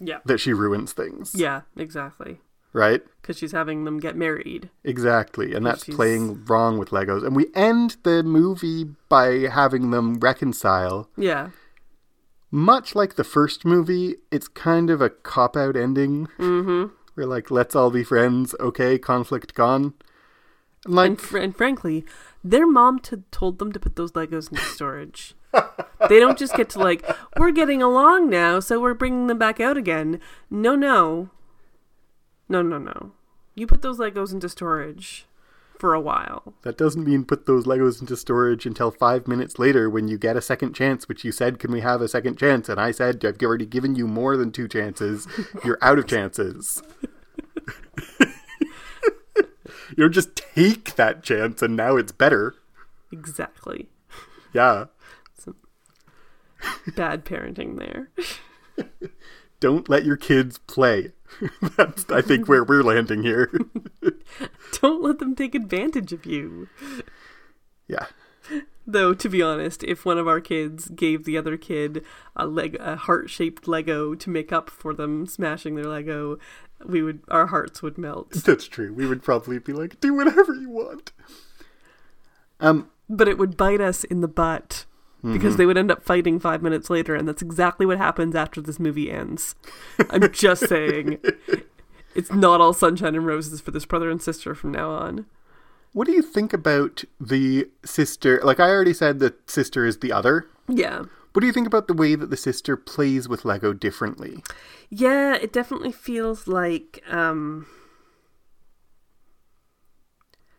Yeah. 0.00 0.18
that 0.24 0.38
she 0.38 0.52
ruins 0.52 0.92
things. 0.92 1.34
Yeah, 1.36 1.60
exactly. 1.76 2.40
Right? 2.72 3.02
Because 3.20 3.38
she's 3.38 3.52
having 3.52 3.84
them 3.84 4.00
get 4.00 4.16
married. 4.16 4.70
Exactly. 4.82 5.54
And 5.54 5.64
that's 5.64 5.84
she's- 5.84 5.94
playing 5.94 6.44
wrong 6.46 6.78
with 6.78 6.88
Legos. 6.88 7.24
And 7.24 7.36
we 7.36 7.46
end 7.54 7.96
the 8.02 8.24
movie 8.24 8.86
by 9.08 9.46
having 9.46 9.92
them 9.92 10.18
reconcile. 10.18 11.08
Yeah. 11.16 11.50
Much 12.52 12.94
like 12.94 13.16
the 13.16 13.24
first 13.24 13.64
movie, 13.64 14.16
it's 14.30 14.46
kind 14.46 14.90
of 14.90 15.00
a 15.00 15.10
cop 15.10 15.56
out 15.56 15.74
ending. 15.74 16.28
Mm-hmm. 16.38 16.94
We're 17.16 17.26
like, 17.26 17.50
let's 17.50 17.74
all 17.74 17.90
be 17.90 18.04
friends. 18.04 18.54
Okay, 18.60 18.98
conflict 18.98 19.54
gone. 19.54 19.94
And 20.84 20.94
like, 20.94 21.08
And, 21.10 21.20
fr- 21.20 21.38
and 21.38 21.56
frankly, 21.56 22.04
their 22.44 22.66
mom 22.66 23.00
t- 23.00 23.16
told 23.30 23.58
them 23.58 23.72
to 23.72 23.80
put 23.80 23.96
those 23.96 24.12
Legos 24.12 24.50
into 24.50 24.62
storage. 24.64 25.34
they 26.08 26.20
don't 26.20 26.38
just 26.38 26.54
get 26.54 26.68
to 26.70 26.78
like, 26.78 27.04
we're 27.38 27.52
getting 27.52 27.82
along 27.82 28.28
now, 28.30 28.60
so 28.60 28.80
we're 28.80 28.94
bringing 28.94 29.26
them 29.26 29.38
back 29.38 29.58
out 29.58 29.76
again. 29.76 30.20
No, 30.50 30.74
no, 30.74 31.30
no, 32.48 32.62
no, 32.62 32.78
no. 32.78 33.12
You 33.54 33.66
put 33.66 33.82
those 33.82 33.98
Legos 33.98 34.32
into 34.32 34.48
storage 34.48 35.26
for 35.82 35.94
a 35.94 36.00
while. 36.00 36.54
that 36.62 36.78
doesn't 36.78 37.04
mean 37.04 37.24
put 37.24 37.46
those 37.46 37.64
Legos 37.64 38.00
into 38.00 38.16
storage 38.16 38.66
until 38.66 38.92
five 38.92 39.26
minutes 39.26 39.58
later 39.58 39.90
when 39.90 40.06
you 40.06 40.16
get 40.16 40.36
a 40.36 40.40
second 40.40 40.74
chance, 40.74 41.08
which 41.08 41.24
you 41.24 41.32
said, 41.32 41.58
can 41.58 41.72
we 41.72 41.80
have 41.80 42.00
a 42.00 42.06
second 42.06 42.38
chance? 42.38 42.68
And 42.68 42.78
I 42.78 42.92
said, 42.92 43.24
I've 43.24 43.42
already 43.42 43.66
given 43.66 43.96
you 43.96 44.06
more 44.06 44.36
than 44.36 44.52
two 44.52 44.68
chances. 44.68 45.26
You're 45.64 45.80
out 45.82 45.98
of 45.98 46.06
chances. 46.06 46.80
you 49.98 50.08
just 50.08 50.36
take 50.36 50.94
that 50.94 51.24
chance 51.24 51.62
and 51.62 51.74
now 51.76 51.96
it's 51.96 52.12
better. 52.12 52.54
Exactly. 53.10 53.88
Yeah. 54.52 54.84
Some 55.36 55.56
Bad 56.94 57.24
parenting 57.24 57.76
there. 57.76 58.12
Don't 59.58 59.88
let 59.88 60.04
your 60.04 60.16
kids 60.16 60.58
play. 60.58 61.10
That's, 61.76 62.08
I 62.10 62.22
think, 62.22 62.48
where 62.48 62.64
we're 62.64 62.82
landing 62.82 63.22
here. 63.22 63.50
don't 64.80 65.02
let 65.02 65.18
them 65.18 65.34
take 65.34 65.54
advantage 65.54 66.12
of 66.12 66.26
you. 66.26 66.68
yeah. 67.88 68.06
Though, 68.84 69.14
to 69.14 69.28
be 69.28 69.40
honest, 69.40 69.84
if 69.84 70.04
one 70.04 70.18
of 70.18 70.26
our 70.26 70.40
kids 70.40 70.88
gave 70.88 71.24
the 71.24 71.38
other 71.38 71.56
kid 71.56 72.04
a 72.34 72.46
leg, 72.46 72.76
a 72.80 72.96
heart-shaped 72.96 73.68
Lego 73.68 74.16
to 74.16 74.30
make 74.30 74.52
up 74.52 74.68
for 74.68 74.92
them 74.92 75.24
smashing 75.26 75.76
their 75.76 75.84
Lego, 75.84 76.38
we 76.84 77.00
would, 77.00 77.20
our 77.28 77.46
hearts 77.46 77.80
would 77.82 77.96
melt. 77.96 78.32
That's 78.44 78.66
true. 78.66 78.92
We 78.92 79.06
would 79.06 79.22
probably 79.22 79.60
be 79.60 79.72
like, 79.72 80.00
do 80.00 80.14
whatever 80.14 80.54
you 80.54 80.68
want. 80.68 81.12
Um, 82.58 82.90
But 83.08 83.28
it 83.28 83.38
would 83.38 83.56
bite 83.56 83.80
us 83.80 84.02
in 84.02 84.20
the 84.20 84.28
butt 84.28 84.84
because 85.22 85.56
they 85.56 85.66
would 85.66 85.78
end 85.78 85.90
up 85.90 86.02
fighting 86.02 86.40
five 86.40 86.62
minutes 86.62 86.90
later, 86.90 87.14
and 87.14 87.28
that's 87.28 87.42
exactly 87.42 87.86
what 87.86 87.98
happens 87.98 88.34
after 88.34 88.60
this 88.60 88.80
movie 88.80 89.10
ends. 89.10 89.54
I'm 90.10 90.32
just 90.32 90.68
saying, 90.68 91.18
it's 92.14 92.32
not 92.32 92.60
all 92.60 92.72
sunshine 92.72 93.14
and 93.14 93.26
roses 93.26 93.60
for 93.60 93.70
this 93.70 93.84
brother 93.84 94.10
and 94.10 94.20
sister 94.20 94.54
from 94.54 94.72
now 94.72 94.90
on. 94.90 95.26
what 95.92 96.06
do 96.06 96.12
you 96.12 96.22
think 96.22 96.52
about 96.52 97.04
the 97.20 97.68
sister? 97.84 98.40
Like 98.42 98.58
I 98.58 98.68
already 98.68 98.94
said, 98.94 99.18
the 99.20 99.34
sister 99.46 99.86
is 99.86 99.98
the 99.98 100.12
other. 100.12 100.46
Yeah. 100.68 101.04
What 101.32 101.40
do 101.40 101.46
you 101.46 101.52
think 101.52 101.66
about 101.66 101.86
the 101.86 101.94
way 101.94 102.14
that 102.14 102.30
the 102.30 102.36
sister 102.36 102.76
plays 102.76 103.28
with 103.28 103.44
Lego 103.44 103.72
differently? 103.72 104.42
Yeah, 104.90 105.34
it 105.36 105.52
definitely 105.52 105.92
feels 105.92 106.46
like 106.46 107.02
um 107.08 107.66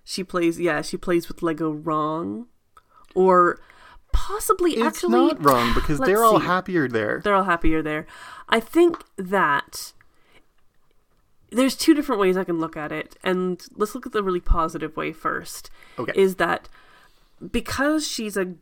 she 0.03 0.23
plays 0.23 0.59
yeah, 0.59 0.81
she 0.81 0.97
plays 0.97 1.27
with 1.27 1.43
Lego 1.43 1.69
wrong. 1.71 2.47
Or 3.15 3.59
possibly 4.13 4.73
It's 4.73 4.83
actually 4.83 5.17
not 5.17 5.43
wrong 5.43 5.73
because 5.73 5.99
they're 5.99 6.23
all 6.23 6.39
happier 6.39 6.87
there. 6.87 7.21
They're 7.23 7.35
all 7.35 7.43
happier 7.43 7.81
there. 7.81 8.07
I 8.47 8.59
think 8.59 9.03
that 9.17 9.93
there's 11.51 11.75
two 11.75 11.93
different 11.93 12.21
ways 12.21 12.37
I 12.37 12.43
can 12.43 12.59
look 12.59 12.77
at 12.77 12.91
it, 12.91 13.15
and 13.23 13.61
let's 13.75 13.93
look 13.93 14.05
at 14.05 14.11
the 14.11 14.23
really 14.23 14.39
positive 14.39 14.95
way 14.95 15.11
first. 15.11 15.69
Okay. 15.99 16.13
Is 16.15 16.35
that 16.35 16.69
because 17.51 18.07
she's 18.07 18.37
a 18.37 18.53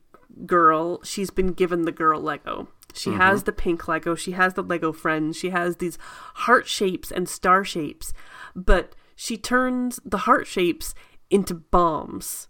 girl, 0.45 1.03
she's 1.03 1.29
been 1.29 1.53
given 1.53 1.83
the 1.83 1.91
girl 1.91 2.19
Lego. 2.21 2.67
She 2.93 3.11
mm-hmm. 3.11 3.19
has 3.19 3.43
the 3.43 3.53
pink 3.53 3.87
Lego, 3.87 4.15
she 4.15 4.31
has 4.31 4.55
the 4.55 4.63
Lego 4.63 4.91
friends, 4.91 5.37
she 5.37 5.51
has 5.51 5.77
these 5.77 5.97
heart 6.35 6.67
shapes 6.67 7.11
and 7.11 7.29
star 7.29 7.63
shapes, 7.63 8.13
but 8.55 8.95
she 9.15 9.37
turns 9.37 9.99
the 10.03 10.19
heart 10.19 10.47
shapes 10.47 10.93
into 11.29 11.53
bombs. 11.53 12.47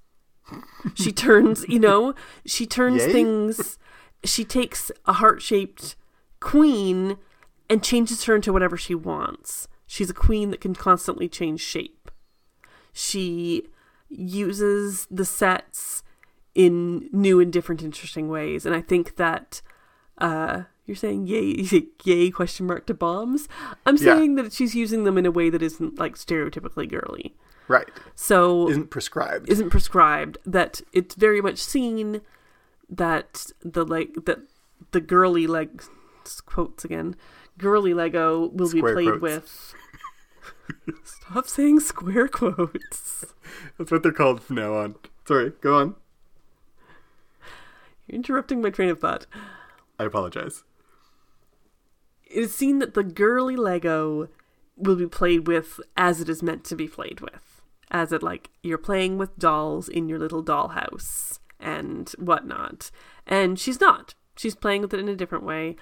She 0.96 1.12
turns, 1.12 1.66
you 1.68 1.80
know, 1.80 2.14
she 2.46 2.66
turns 2.66 3.04
Yay. 3.04 3.12
things, 3.12 3.78
she 4.24 4.44
takes 4.44 4.92
a 5.06 5.14
heart 5.14 5.42
shaped 5.42 5.96
queen 6.40 7.18
and 7.70 7.84
changes 7.84 8.26
her 8.26 8.36
into 8.36 8.52
whatever 8.52 8.76
she 8.78 8.96
wants. 8.96 9.68
She's 9.86 10.10
a 10.10 10.14
queen 10.14 10.52
that 10.52 10.62
can 10.62 10.76
constantly 10.76 11.30
change 11.30 11.62
shape. 11.62 12.12
She 12.92 13.68
uses 14.10 15.08
the 15.10 15.26
sets 15.26 16.04
in 16.54 17.10
new 17.12 17.40
and 17.40 17.52
different 17.54 17.82
interesting 17.82 18.28
ways 18.28 18.66
and 18.66 18.76
i 18.76 18.82
think 18.82 19.16
that 19.16 19.62
uh 20.18 20.64
you're 20.92 20.96
saying 20.98 21.26
yay 21.26 21.66
yay 22.04 22.30
question 22.30 22.68
mark 22.68 22.86
to 22.86 22.94
bombs 22.94 23.48
i'm 23.86 23.96
Yeah. 23.96 24.18
saying 24.18 24.36
that 24.36 24.52
she's 24.52 24.76
using 24.76 25.06
them 25.06 25.18
in 25.18 25.26
a 25.26 25.32
way 25.32 25.50
that 25.50 25.62
isn't 25.62 25.98
like 25.98 26.16
stereotypically 26.16 26.90
girly 26.90 27.34
Right. 27.70 27.88
so 28.14 28.70
Isn't 28.70 28.90
prescribed. 28.90 29.48
isn't 29.50 29.70
prescribed 29.70 30.38
that 30.46 30.82
it's 30.92 31.16
very 31.16 31.40
much 31.40 31.60
seen 31.60 32.20
that 32.90 33.46
the 33.62 33.86
like 33.86 34.26
that 34.26 34.40
the 34.92 35.00
girly 35.00 35.48
leg 35.48 35.82
quotes 36.46 36.84
again 36.84 37.16
girly 37.58 37.94
lego 37.94 38.48
will 38.50 38.68
Square 38.68 38.96
be 38.98 39.04
played 39.06 39.20
quotes. 39.20 39.74
with 40.84 40.96
stop 41.06 41.48
saying 41.48 41.80
square 41.80 42.28
quotes 42.28 43.34
That's 43.78 43.90
what 43.92 44.04
they're 44.04 44.12
called 44.12 44.42
from 44.44 44.58
now 44.58 44.74
on. 44.76 44.96
Sorry, 45.26 45.54
go 45.62 45.78
on. 45.80 45.96
you're 48.08 48.18
interrupting 48.18 48.62
my 48.62 48.70
train 48.70 48.90
of 48.90 49.00
thought 49.00 49.26
I 50.00 50.04
apologize. 50.06 50.64
It 52.34 52.44
is 52.44 52.56
seen 52.56 52.80
that 52.80 52.94
the 52.94 53.04
girly 53.04 53.56
lego 53.56 54.30
will 54.78 54.96
be 54.96 55.08
played 55.08 55.48
with 55.48 55.80
as 55.96 56.22
it 56.22 56.30
is 56.30 56.42
meant 56.42 56.64
to 56.66 56.76
be 56.76 56.88
played 56.88 57.22
with. 57.22 57.62
As 57.90 58.12
it 58.12 58.24
like 58.24 58.50
you're 58.64 58.78
playing 58.78 59.18
with 59.18 59.38
dolls 59.38 59.90
in 59.90 60.08
your 60.08 60.20
little 60.20 60.44
dollhouse 60.44 61.40
and 61.60 62.10
whatnot. 62.18 62.90
And 63.28 63.60
she's 63.60 63.80
not. 63.80 64.16
She's 64.38 64.56
playing 64.56 64.82
with 64.82 64.94
it 64.94 65.00
in 65.00 65.10
a 65.10 65.16
different 65.16 65.44
way. 65.44 65.76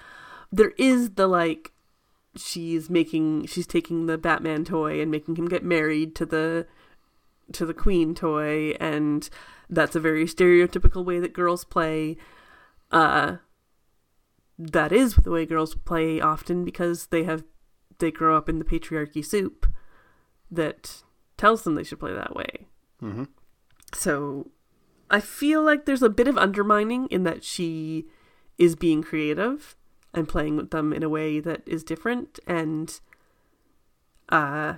There 0.52 0.72
is 0.76 1.10
the 1.10 1.26
like 1.26 1.72
she's 2.36 2.90
making 2.90 3.46
she's 3.46 3.66
taking 3.66 4.06
the 4.06 4.18
batman 4.18 4.64
toy 4.64 5.00
and 5.00 5.10
making 5.10 5.36
him 5.36 5.48
get 5.48 5.64
married 5.64 6.14
to 6.14 6.24
the 6.24 6.66
to 7.52 7.66
the 7.66 7.74
queen 7.74 8.14
toy 8.14 8.70
and 8.78 9.28
that's 9.68 9.96
a 9.96 10.00
very 10.00 10.24
stereotypical 10.26 11.04
way 11.04 11.18
that 11.20 11.32
girls 11.32 11.64
play. 11.64 12.16
Uh 12.90 13.36
that 14.60 14.92
is 14.92 15.14
the 15.14 15.30
way 15.30 15.46
girls 15.46 15.74
play 15.74 16.20
often 16.20 16.64
because 16.64 17.06
they 17.06 17.24
have 17.24 17.44
they 17.98 18.10
grow 18.10 18.36
up 18.36 18.48
in 18.48 18.58
the 18.58 18.64
patriarchy 18.64 19.24
soup 19.24 19.66
that 20.50 21.02
tells 21.38 21.62
them 21.62 21.74
they 21.74 21.84
should 21.84 22.00
play 22.00 22.12
that 22.12 22.36
way. 22.36 22.66
Mm-hmm. 23.02 23.24
So 23.94 24.50
I 25.10 25.20
feel 25.20 25.62
like 25.62 25.84
there's 25.84 26.02
a 26.02 26.10
bit 26.10 26.28
of 26.28 26.36
undermining 26.36 27.06
in 27.06 27.24
that 27.24 27.42
she 27.42 28.06
is 28.58 28.76
being 28.76 29.02
creative 29.02 29.76
and 30.12 30.28
playing 30.28 30.56
with 30.56 30.70
them 30.70 30.92
in 30.92 31.02
a 31.02 31.08
way 31.08 31.40
that 31.40 31.62
is 31.66 31.82
different 31.82 32.38
and 32.46 33.00
uh 34.28 34.74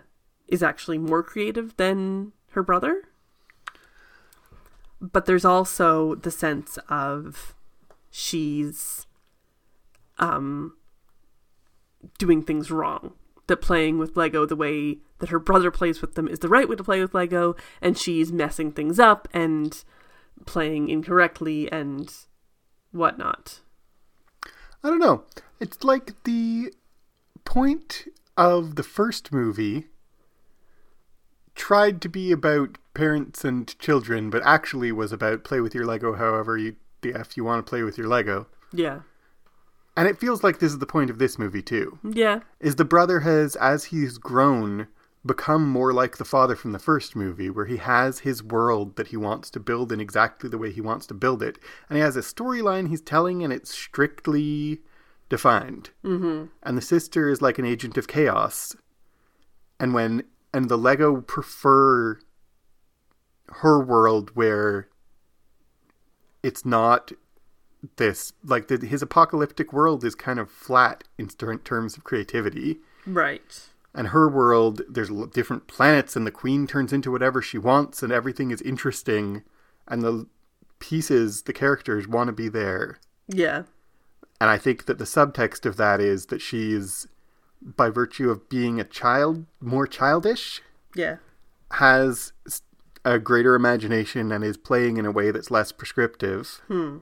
is 0.46 0.62
actually 0.62 0.98
more 0.98 1.22
creative 1.22 1.76
than 1.76 2.32
her 2.50 2.62
brother. 2.62 3.08
But 5.00 5.26
there's 5.26 5.44
also 5.44 6.14
the 6.14 6.30
sense 6.30 6.78
of 6.88 7.56
she's 8.10 9.06
um 10.18 10.74
doing 12.18 12.42
things 12.42 12.70
wrong. 12.70 13.12
That 13.48 13.58
playing 13.58 13.98
with 13.98 14.16
Lego 14.16 14.46
the 14.46 14.56
way 14.56 14.98
that 15.18 15.30
her 15.30 15.38
brother 15.38 15.70
plays 15.70 16.00
with 16.00 16.14
them 16.14 16.28
is 16.28 16.38
the 16.38 16.48
right 16.48 16.68
way 16.68 16.76
to 16.76 16.84
play 16.84 17.00
with 17.00 17.14
Lego, 17.14 17.56
and 17.80 17.98
she's 17.98 18.32
messing 18.32 18.72
things 18.72 18.98
up 18.98 19.28
and 19.32 19.84
playing 20.46 20.88
incorrectly 20.88 21.70
and 21.70 22.12
whatnot. 22.92 23.60
I 24.84 24.88
don't 24.88 24.98
know. 24.98 25.24
It's 25.60 25.84
like 25.84 26.22
the 26.24 26.72
point 27.44 28.06
of 28.36 28.76
the 28.76 28.82
first 28.82 29.32
movie 29.32 29.86
tried 31.54 32.00
to 32.02 32.08
be 32.08 32.32
about 32.32 32.78
parents 32.94 33.44
and 33.44 33.78
children, 33.78 34.30
but 34.30 34.42
actually 34.44 34.92
was 34.92 35.12
about 35.12 35.44
play 35.44 35.60
with 35.60 35.74
your 35.74 35.84
Lego 35.86 36.14
however 36.14 36.56
you 36.56 36.76
the 37.02 37.14
F 37.14 37.36
you 37.36 37.44
want 37.44 37.64
to 37.64 37.68
play 37.68 37.82
with 37.82 37.98
your 37.98 38.06
Lego. 38.06 38.46
Yeah. 38.72 39.00
And 39.96 40.08
it 40.08 40.18
feels 40.18 40.42
like 40.42 40.58
this 40.58 40.72
is 40.72 40.78
the 40.78 40.86
point 40.86 41.10
of 41.10 41.18
this 41.18 41.38
movie 41.38 41.62
too. 41.62 41.98
Yeah. 42.02 42.40
Is 42.60 42.76
the 42.76 42.84
brother 42.84 43.20
has, 43.20 43.56
as 43.56 43.84
he's 43.84 44.18
grown, 44.18 44.88
become 45.24 45.68
more 45.68 45.92
like 45.92 46.16
the 46.16 46.24
father 46.24 46.56
from 46.56 46.72
the 46.72 46.78
first 46.78 47.14
movie, 47.14 47.50
where 47.50 47.66
he 47.66 47.76
has 47.76 48.20
his 48.20 48.42
world 48.42 48.96
that 48.96 49.08
he 49.08 49.16
wants 49.16 49.50
to 49.50 49.60
build 49.60 49.92
in 49.92 50.00
exactly 50.00 50.48
the 50.48 50.58
way 50.58 50.72
he 50.72 50.80
wants 50.80 51.06
to 51.06 51.14
build 51.14 51.42
it, 51.42 51.58
and 51.88 51.96
he 51.96 52.02
has 52.02 52.16
a 52.16 52.20
storyline 52.20 52.88
he's 52.88 53.00
telling, 53.00 53.44
and 53.44 53.52
it's 53.52 53.72
strictly 53.72 54.80
defined. 55.28 55.90
Mm-hmm. 56.04 56.46
And 56.62 56.76
the 56.76 56.82
sister 56.82 57.28
is 57.28 57.40
like 57.40 57.58
an 57.58 57.64
agent 57.64 57.96
of 57.96 58.08
chaos, 58.08 58.74
and 59.78 59.94
when 59.94 60.24
and 60.52 60.68
the 60.68 60.78
Lego 60.78 61.20
prefer 61.20 62.18
her 63.48 63.82
world 63.82 64.30
where 64.34 64.88
it's 66.42 66.64
not 66.64 67.12
this 67.96 68.32
like 68.44 68.68
the, 68.68 68.76
his 68.86 69.02
apocalyptic 69.02 69.72
world 69.72 70.04
is 70.04 70.14
kind 70.14 70.38
of 70.38 70.50
flat 70.50 71.04
in 71.18 71.28
ter- 71.28 71.56
terms 71.58 71.96
of 71.96 72.04
creativity 72.04 72.78
Right. 73.06 73.68
and 73.94 74.08
her 74.08 74.28
world 74.28 74.82
there's 74.88 75.10
l- 75.10 75.26
different 75.26 75.66
planets 75.66 76.14
and 76.14 76.26
the 76.26 76.30
queen 76.30 76.66
turns 76.66 76.92
into 76.92 77.10
whatever 77.10 77.42
she 77.42 77.58
wants 77.58 78.02
and 78.02 78.12
everything 78.12 78.50
is 78.52 78.62
interesting 78.62 79.42
and 79.88 80.02
the 80.02 80.26
pieces 80.78 81.42
the 81.42 81.52
characters 81.52 82.06
want 82.08 82.28
to 82.28 82.32
be 82.32 82.48
there 82.48 82.98
Yeah. 83.28 83.64
and 84.40 84.48
i 84.50 84.58
think 84.58 84.86
that 84.86 84.98
the 84.98 85.04
subtext 85.04 85.66
of 85.66 85.76
that 85.76 86.00
is 86.00 86.26
that 86.26 86.40
she's 86.40 87.06
by 87.60 87.90
virtue 87.90 88.30
of 88.30 88.48
being 88.48 88.80
a 88.80 88.84
child 88.84 89.46
more 89.60 89.86
childish 89.86 90.60
Yeah. 90.94 91.16
has 91.72 92.32
a 93.04 93.18
greater 93.18 93.54
imagination 93.56 94.30
and 94.30 94.44
is 94.44 94.56
playing 94.56 94.96
in 94.96 95.06
a 95.06 95.10
way 95.10 95.30
that's 95.32 95.50
less 95.50 95.72
prescriptive 95.72 96.60
hmm. 96.68 96.98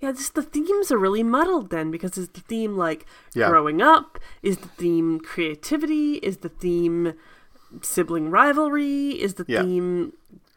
Yeah, 0.00 0.12
just 0.12 0.34
the 0.34 0.42
themes 0.42 0.92
are 0.92 0.98
really 0.98 1.22
muddled 1.24 1.70
then 1.70 1.90
because 1.90 2.16
is 2.16 2.28
the 2.28 2.40
theme 2.40 2.76
like 2.76 3.04
Yeah. 3.34 3.48
growing 3.48 3.82
up? 3.82 4.18
Is 4.42 4.58
the 4.58 4.68
theme 4.68 5.18
creativity? 5.20 6.14
Is 6.16 6.38
the 6.38 6.48
theme 6.50 7.14
sibling 7.82 8.30
rivalry? 8.30 9.20
Is 9.20 9.34
the 9.34 9.44
Yeah. 9.48 9.62
theme 9.62 10.12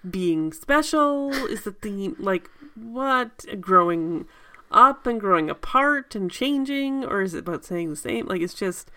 being 0.10 0.54
special? 0.54 1.32
Is 1.34 1.64
the 1.64 1.72
theme 1.72 2.16
like 2.20 2.50
what? 2.76 3.46
Growing 3.60 4.28
up 4.72 5.06
and 5.08 5.20
growing 5.20 5.50
apart 5.50 6.14
and 6.16 6.30
changing? 6.30 7.04
Or 7.04 7.22
is 7.22 7.34
it 7.34 7.40
about 7.40 7.66
saying 7.66 7.90
the 7.90 7.96
same? 7.96 8.28
Like 8.28 8.42
it's 8.42 8.54
just 8.54 8.92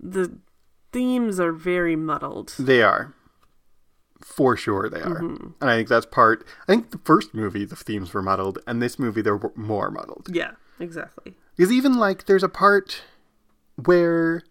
the 0.00 0.32
themes 0.92 1.38
are 1.38 1.52
very 1.52 1.94
muddled. 1.96 2.54
They 2.58 2.82
are. 2.82 3.14
For 4.20 4.56
sure 4.56 4.88
they 4.88 5.00
are. 5.00 5.20
Mm-hmm. 5.20 5.48
And 5.60 5.70
I 5.70 5.76
think 5.76 5.88
that's 5.88 6.06
part 6.06 6.46
I 6.62 6.66
think 6.66 6.90
the 6.90 7.00
first 7.04 7.34
movie 7.34 7.64
the 7.64 7.76
themes 7.76 8.12
were 8.12 8.22
muddled 8.22 8.58
and 8.66 8.82
this 8.82 8.98
movie 8.98 9.22
they're 9.22 9.40
more 9.54 9.90
muddled. 9.90 10.28
Yeah, 10.32 10.52
exactly. 10.80 11.36
Because 11.56 11.72
even 11.72 11.94
like 11.94 12.26
there's 12.26 12.42
a 12.42 12.48
part 12.48 13.02
where 13.84 14.42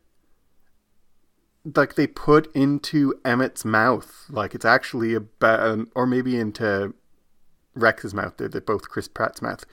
like 1.76 1.96
they 1.96 2.08
put 2.08 2.54
into 2.56 3.16
Emmett's 3.26 3.66
mouth 3.66 4.26
like 4.30 4.54
it's 4.54 4.66
actually 4.66 5.16
about 5.16 5.88
or 5.96 6.06
maybe 6.06 6.40
into 6.40 6.94
Rex's 7.74 8.14
mouth 8.14 8.38
they're, 8.38 8.48
they're 8.48 8.62
both 8.62 8.90
Chris 8.90 9.08
Pratt's 9.08 9.42
mouth. 9.42 9.66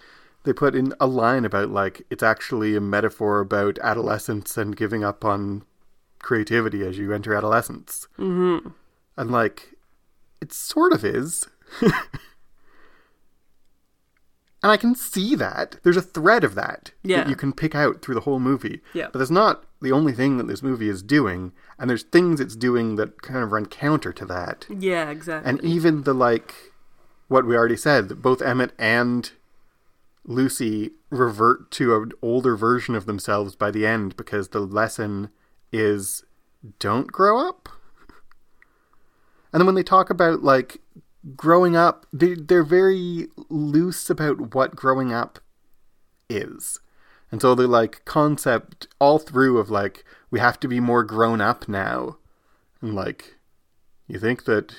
They 0.45 0.53
put 0.53 0.75
in 0.75 0.93
a 0.99 1.07
line 1.07 1.45
about 1.45 1.69
like 1.69 2.03
it's 2.11 2.23
actually 2.23 2.75
a 2.75 2.81
metaphor 2.81 3.41
about 3.41 3.79
adolescence 3.81 4.57
and 4.57 4.77
giving 4.77 5.05
up 5.05 5.25
on 5.25 5.65
creativity 6.23 6.87
as 6.87 6.97
you 6.97 7.13
enter 7.13 7.35
adolescence. 7.35 8.09
Mm-hmm. 8.19 8.69
And 9.17 9.31
like, 9.31 9.75
it 10.43 10.53
sort 10.53 10.93
of 10.93 11.05
is. 11.05 11.49
and 11.83 11.93
I 14.71 14.77
can 14.77 14.95
see 14.95 15.35
that. 15.35 15.77
There's 15.83 15.97
a 15.97 16.03
thread 16.03 16.45
of 16.45 16.55
that 16.55 16.93
Yeah. 17.03 17.19
that 17.25 17.29
you 17.31 17.37
can 17.37 17.53
pick 17.53 17.75
out 17.75 18.01
through 18.03 18.15
the 18.15 18.21
whole 18.23 18.39
movie. 18.39 18.81
Yeah. 18.95 19.09
But 19.13 19.19
that's 19.19 19.31
not 19.31 19.65
the 19.81 19.93
only 19.93 20.13
thing 20.13 20.37
that 20.39 20.47
this 20.47 20.63
movie 20.63 20.89
is 20.89 21.03
doing. 21.03 21.53
And 21.79 21.91
there's 21.91 22.05
things 22.05 22.41
it's 22.41 22.55
doing 22.55 22.97
that 22.97 23.23
kind 23.23 23.43
of 23.43 23.51
run 23.53 23.67
counter 23.67 24.13
to 24.13 24.25
that. 24.27 24.67
Yeah, 24.69 25.11
exactly. 25.11 25.51
And 25.51 25.63
even 25.65 26.03
the 26.03 26.15
like, 26.15 26.55
what 27.29 27.47
we 27.47 27.57
already 27.57 27.77
said, 27.77 28.09
that 28.09 28.23
both 28.23 28.41
Emmett 28.43 28.73
and 28.79 29.31
Lucy 30.25 30.93
revert 31.11 31.73
to 31.73 31.97
an 31.97 32.13
older 32.23 32.57
version 32.57 32.95
of 32.95 33.07
themselves 33.07 33.57
by 33.57 33.73
the 33.73 33.85
end 33.85 34.17
because 34.17 34.49
the 34.49 34.61
lesson 34.61 35.31
is 35.73 36.23
don't 36.79 37.09
grow 37.11 37.49
up. 37.49 37.69
And 39.53 39.61
then 39.61 39.67
when 39.67 39.75
they 39.75 39.83
talk 39.83 40.11
about 40.11 40.43
like 40.43 40.79
growing 41.37 41.77
up, 41.77 42.07
they 42.13 42.35
they're 42.35 42.63
very 42.65 43.29
loose 43.49 44.09
about 44.11 44.55
what 44.55 44.77
growing 44.77 45.13
up 45.13 45.39
is. 46.29 46.81
And 47.31 47.41
so 47.41 47.55
they're 47.55 47.67
like 47.67 48.05
concept 48.05 48.89
all 48.99 49.19
through 49.19 49.59
of 49.59 49.71
like 49.71 50.05
we 50.31 50.41
have 50.41 50.61
to 50.61 50.69
be 50.69 50.81
more 50.81 51.05
grown 51.05 51.41
up 51.41 51.69
now. 51.69 52.19
And 52.81 52.95
like 52.95 53.37
you 54.07 54.19
think 54.19 54.45
that 54.45 54.75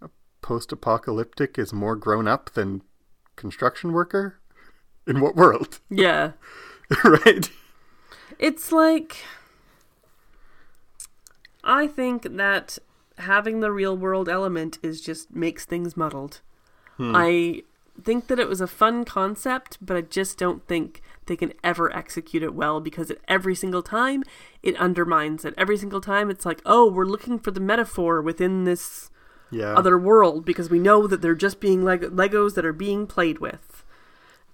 a 0.00 0.08
post-apocalyptic 0.40 1.58
is 1.58 1.72
more 1.72 1.96
grown 1.96 2.28
up 2.28 2.50
than 2.52 2.82
construction 3.36 3.92
worker? 3.92 4.38
In 5.06 5.20
what 5.20 5.36
world? 5.36 5.80
Yeah. 5.90 6.32
right? 7.04 7.50
It's 8.38 8.70
like 8.70 9.18
I 11.64 11.86
think 11.86 12.36
that 12.36 12.78
having 13.18 13.60
the 13.60 13.70
real 13.72 13.96
world 13.96 14.28
element 14.28 14.78
is 14.82 15.00
just 15.00 15.34
makes 15.34 15.64
things 15.64 15.96
muddled. 15.96 16.40
Hmm. 16.96 17.12
I 17.14 17.62
think 18.02 18.26
that 18.28 18.38
it 18.38 18.48
was 18.48 18.60
a 18.60 18.66
fun 18.66 19.04
concept, 19.04 19.78
but 19.80 19.96
I 19.96 20.00
just 20.00 20.38
don't 20.38 20.66
think 20.66 21.02
they 21.26 21.36
can 21.36 21.52
ever 21.62 21.94
execute 21.94 22.42
it 22.42 22.54
well 22.54 22.80
because 22.80 23.10
at 23.10 23.18
every 23.28 23.54
single 23.54 23.82
time 23.82 24.22
it 24.62 24.76
undermines 24.78 25.44
it. 25.44 25.54
Every 25.58 25.76
single 25.76 26.00
time 26.00 26.30
it's 26.30 26.46
like, 26.46 26.62
oh, 26.64 26.90
we're 26.90 27.04
looking 27.04 27.38
for 27.38 27.50
the 27.50 27.60
metaphor 27.60 28.22
within 28.22 28.64
this 28.64 29.10
Yeah. 29.50 29.74
other 29.74 29.98
world 29.98 30.44
because 30.46 30.70
we 30.70 30.78
know 30.78 31.06
that 31.06 31.20
they're 31.20 31.34
just 31.34 31.60
being 31.60 31.82
leg- 31.84 32.10
Legos 32.16 32.54
that 32.54 32.64
are 32.64 32.72
being 32.72 33.06
played 33.06 33.38
with. 33.38 33.84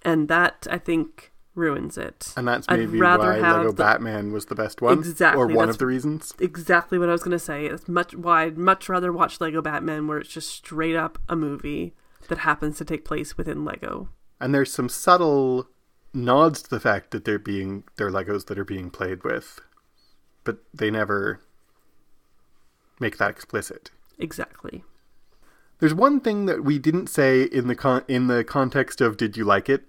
And 0.01 0.27
that, 0.27 0.67
I 0.69 0.77
think, 0.77 1.31
ruins 1.59 1.97
it. 1.97 2.33
and 2.35 2.47
that's 2.47 2.67
maybe 2.69 2.99
why 2.99 3.15
Lego 3.17 3.67
the- 3.67 3.73
Batman 3.73 4.31
was 4.31 4.45
the 4.47 4.55
best 4.55 4.81
one. 4.81 4.97
Exactly, 4.99 5.39
Or 5.41 5.45
one 5.45 5.55
that's- 5.57 5.75
of 5.75 5.77
the 5.79 5.85
reasons. 5.85 6.33
exactly 6.39 6.97
what 6.97 7.09
I 7.09 7.11
was 7.11 7.21
going 7.21 7.31
to 7.31 7.39
say. 7.39 7.65
It's 7.67 7.87
much 7.87 8.15
why 8.15 8.43
I'd 8.43 8.57
much 8.57 8.89
rather 8.89 9.11
watch 9.13 9.39
Lego 9.39 9.61
Batman 9.61 10.07
where 10.07 10.17
it's 10.19 10.29
just 10.29 10.49
straight 10.49 10.95
up 10.95 11.19
a 11.29 11.35
movie 11.35 11.93
that 12.29 12.39
happens 12.39 12.77
to 12.77 12.85
take 12.85 13.05
place 13.05 13.37
within 13.37 13.63
Lego. 13.65 14.09
And 14.39 14.53
there's 14.55 14.71
some 14.73 14.89
subtle 14.89 15.67
nods 16.13 16.61
to 16.63 16.69
the 16.69 16.79
fact 16.79 17.11
that 17.11 17.25
they're 17.25 17.37
being 17.37 17.83
they're 17.97 18.09
Legos 18.09 18.45
that 18.47 18.57
are 18.57 18.65
being 18.65 18.89
played 18.89 19.23
with. 19.23 19.59
But 20.43 20.59
they 20.73 20.89
never 20.89 21.41
make 22.99 23.17
that 23.17 23.29
explicit. 23.29 23.91
Exactly. 24.17 24.83
There's 25.79 25.93
one 25.93 26.19
thing 26.19 26.45
that 26.45 26.63
we 26.63 26.77
didn't 26.79 27.07
say 27.07 27.43
in 27.43 27.67
the 27.67 27.75
con- 27.75 28.03
in 28.07 28.27
the 28.27 28.43
context 28.43 28.99
of 29.01 29.15
did 29.17 29.37
you 29.37 29.45
like 29.45 29.69
it 29.69 29.85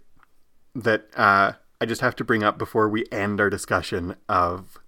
that 0.74 1.06
uh, 1.16 1.52
I 1.80 1.86
just 1.86 2.00
have 2.00 2.16
to 2.16 2.24
bring 2.24 2.42
up 2.42 2.58
before 2.58 2.88
we 2.88 3.04
end 3.10 3.40
our 3.40 3.50
discussion 3.50 4.16
of 4.28 4.78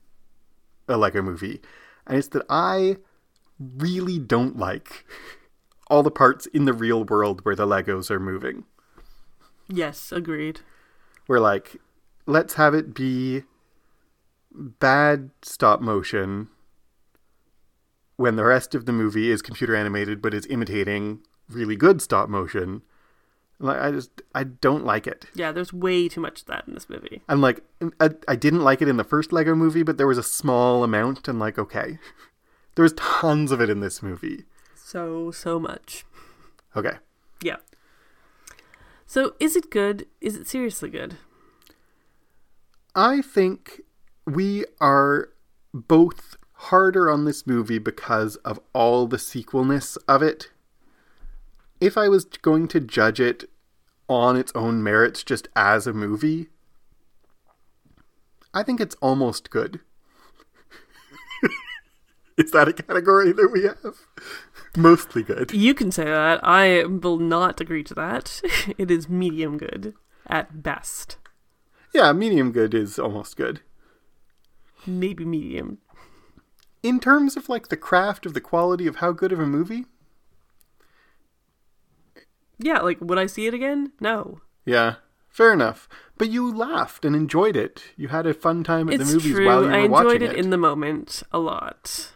a 0.88 0.97
Lego 0.97 1.23
movie, 1.23 1.61
and 2.07 2.18
it's 2.18 2.29
that 2.29 2.45
I 2.49 2.97
really 3.59 4.18
don't 4.18 4.57
like 4.57 5.05
all 5.88 6.03
the 6.03 6.11
parts 6.11 6.47
in 6.47 6.64
the 6.64 6.73
real 6.73 7.05
world 7.05 7.45
where 7.45 7.55
the 7.55 7.66
Legos 7.66 8.11
are 8.11 8.21
moving. 8.21 8.64
Yes, 9.68 10.12
agreed. 10.12 10.61
We're 11.29 11.40
like, 11.40 11.77
let's 12.27 12.55
have 12.55 12.75
it 12.75 12.95
be 12.95 13.45
bad 14.55 15.31
stop 15.42 15.81
motion 15.81 16.49
when 18.16 18.37
the 18.37 18.45
rest 18.45 18.75
of 18.75 18.85
the 18.85 18.92
movie 18.92 19.31
is 19.31 19.40
computer 19.40 19.75
animated 19.75 20.21
but 20.21 20.35
is 20.35 20.47
imitating 20.47 21.21
really 21.49 21.77
good 21.77 22.03
stop 22.03 22.29
motion. 22.29 22.83
Like 23.59 23.81
I 23.81 23.91
just 23.91 24.23
I 24.35 24.45
don't 24.45 24.85
like 24.85 25.07
it. 25.07 25.27
Yeah, 25.35 25.53
there's 25.53 25.73
way 25.73 26.09
too 26.09 26.21
much 26.21 26.41
of 26.41 26.47
that 26.47 26.67
in 26.67 26.75
this 26.75 26.88
movie. 26.88 27.23
I'm 27.29 27.41
like 27.41 27.62
I, 28.01 28.11
I 28.27 28.37
didn't 28.37 28.62
like 28.62 28.83
it 28.83 28.88
in 28.88 28.97
the 28.97 29.05
first 29.05 29.33
Lego 29.33 29.55
movie, 29.55 29.83
but 29.83 29.99
there 29.99 30.07
was 30.07 30.19
a 30.19 30.23
small 30.23 30.83
amount 30.83 31.29
and 31.29 31.38
like 31.38 31.59
okay. 31.59 31.99
There 32.75 32.83
was 32.83 32.95
tons 32.95 33.53
of 33.53 33.61
it 33.61 33.69
in 33.69 33.81
this 33.81 34.03
movie. 34.03 34.45
So, 34.75 35.31
so 35.31 35.59
much. 35.59 36.05
Okay. 36.77 36.97
Yeah. 37.43 37.57
So, 39.07 39.35
is 39.38 39.57
it 39.57 39.71
good? 39.71 40.07
Is 40.21 40.37
it 40.37 40.47
seriously 40.49 40.88
good? 40.88 41.17
I 42.95 43.23
think 43.23 43.83
we 44.27 44.65
are 44.81 45.31
both 45.75 46.37
harder 46.55 47.11
on 47.11 47.25
this 47.25 47.47
movie 47.47 47.79
because 47.79 48.37
of 48.37 48.61
all 48.73 49.07
the 49.07 49.19
sequelness 49.19 49.97
of 50.09 50.23
it. 50.23 50.51
If 51.83 51.99
I 51.99 52.09
was 52.09 52.27
going 52.27 52.68
to 52.68 52.79
judge 52.79 53.18
it 53.18 53.51
on 54.09 54.37
its 54.37 54.53
own 54.55 54.85
merits 54.85 55.25
just 55.25 55.49
as 55.57 55.85
a 55.85 55.92
movie, 55.92 56.47
I 58.55 58.62
think 58.62 58.81
it's 58.81 58.95
almost 59.03 59.51
good. 59.51 59.81
Is 62.38 62.53
that 62.53 62.68
a 62.68 62.73
category 62.73 63.33
that 63.33 63.51
we 63.53 63.64
have? 63.64 63.97
Mostly 64.77 65.25
good. 65.25 65.51
You 65.53 65.75
can 65.75 65.90
say 65.90 66.05
that. 66.05 66.38
I 66.45 66.85
will 66.85 67.18
not 67.18 67.61
agree 67.61 67.83
to 67.83 67.95
that. 67.95 68.40
it 68.79 68.88
is 68.88 69.09
medium 69.09 69.59
good 69.59 69.95
at 70.29 70.62
best. 70.62 71.16
Yeah, 71.92 72.12
medium 72.12 72.53
good 72.53 72.75
is 72.75 72.97
almost 72.97 73.37
good. 73.37 73.61
Maybe 74.87 75.25
medium. 75.25 75.79
In 76.85 77.01
terms 77.01 77.37
of 77.37 77.49
like 77.49 77.71
the 77.71 77.77
craft 77.77 78.25
of 78.25 78.35
the 78.35 78.40
quality 78.40 78.87
of 78.87 78.97
how 78.97 79.11
good 79.11 79.33
of 79.33 79.40
a 79.40 79.47
movie, 79.47 79.87
Yeah, 82.62 82.79
like 82.81 83.01
would 83.01 83.18
I 83.18 83.27
see 83.27 83.46
it 83.46 83.55
again? 83.55 83.92
No. 84.01 84.40
Yeah, 84.64 84.96
fair 85.29 85.53
enough. 85.53 85.88
But 86.18 86.31
you 86.31 86.55
laughed 86.55 87.05
and 87.05 87.16
enjoyed 87.16 87.57
it. 87.57 87.83
You 87.96 88.09
had 88.09 88.27
a 88.27 88.35
fun 88.35 88.62
time 88.62 88.88
at 88.88 88.94
It's 89.01 89.09
the 89.09 89.16
movies 89.16 89.33
true. 89.33 89.46
while 89.46 89.62
you 89.64 89.68
were 89.68 89.72
watching 89.72 89.83
it. 89.83 90.11
I 90.11 90.14
enjoyed 90.14 90.22
it. 90.22 90.37
in 90.37 90.51
the 90.51 90.59
moment 90.59 91.22
a 91.33 91.38
lot. 91.38 92.12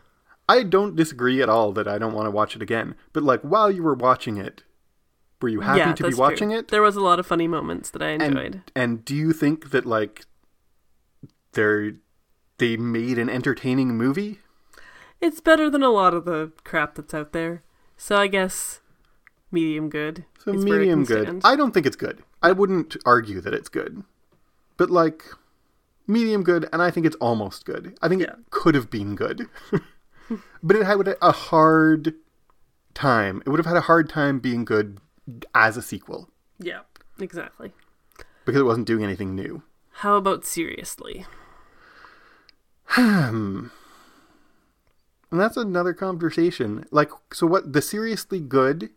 I 0.49 0.63
don't 0.63 0.95
disagree 0.95 1.43
at 1.43 1.49
all 1.49 1.73
that 1.73 1.89
I 1.89 1.99
don't 1.99 2.15
want 2.15 2.27
to 2.27 2.31
watch 2.31 2.55
it 2.55 2.63
again. 2.63 2.95
But 3.13 3.25
like 3.25 3.41
while 3.43 3.71
you 3.71 3.83
were 3.83 3.95
watching 3.95 4.37
it, 4.37 4.63
were 5.41 5.49
you 5.49 5.61
happy 5.61 5.79
yeah, 5.81 5.93
to 5.95 6.09
be 6.09 6.15
watching 6.15 6.51
true. 6.51 6.59
it? 6.59 6.69
There 6.69 6.83
was 6.83 6.97
a 6.97 7.01
lot 7.01 7.19
of 7.19 7.27
funny 7.27 7.49
moments 7.49 7.91
that 7.91 8.03
I 8.03 8.11
enjoyed. 8.11 8.55
And 8.55 8.73
and 8.75 9.05
do 9.05 9.15
you 9.15 9.33
think 9.33 9.71
that 9.71 9.85
like 9.85 10.25
they're 11.53 11.95
they 12.59 12.77
made 12.77 13.19
an 13.19 13.29
entertaining 13.29 13.97
movie? 13.97 14.39
It's 15.21 15.41
better 15.41 15.69
than 15.69 15.83
a 15.83 15.91
lot 15.91 16.15
of 16.15 16.25
the 16.25 16.53
crap 16.65 16.95
that's 16.95 17.15
out 17.15 17.33
there. 17.33 17.63
So 17.97 18.17
I 18.17 18.27
guess 18.29 18.81
medium 19.51 19.89
good. 19.89 20.25
So 20.45 20.53
medium 20.53 21.05
good. 21.05 21.23
stand. 21.25 21.43
I 21.45 21.57
don't 21.57 21.73
think 21.73 21.87
it's 21.87 21.97
good. 21.97 22.23
I 22.43 22.53
wouldn't 22.53 22.97
argue 23.05 23.41
that 23.41 23.55
it's 23.55 23.69
good. 23.69 24.03
But 24.77 24.91
like 24.91 25.25
medium 26.07 26.43
good 26.43 26.69
and 26.73 26.83
I 26.83 26.91
think 26.91 27.07
it's 27.07 27.17
almost 27.17 27.65
good. 27.65 27.97
I 28.03 28.09
think 28.09 28.23
Yeah. 28.23 28.33
it 28.33 28.51
could 28.51 28.75
have 28.75 28.91
been 28.91 29.15
good. 29.17 29.49
but 30.63 30.77
it 30.77 30.85
had 30.85 31.17
a 31.23 31.33
hard 31.33 32.15
time. 32.95 33.43
It 33.47 33.51
would 33.51 33.59
have 33.59 33.67
had 33.67 33.77
a 33.77 33.83
hard 33.83 34.09
time 34.09 34.39
being 34.39 34.65
good 34.65 34.99
as 35.55 35.77
a 35.77 35.83
sequel 35.83 36.29
Yeah, 36.59 36.81
exactly. 37.19 37.73
because 38.45 38.61
it 38.61 38.65
wasn't 38.65 38.87
doing 38.87 39.03
anything 39.05 39.35
new. 39.35 39.63
How 40.01 40.17
about 40.17 40.45
seriously? 40.45 41.25
Hmm. 42.89 43.67
And 45.31 45.41
that's 45.41 45.57
another 45.57 45.93
conversation. 45.93 46.85
Like, 46.91 47.11
so 47.33 47.47
what 47.47 47.73
the 47.73 47.83
seriously 47.83 48.39
good 48.41 48.91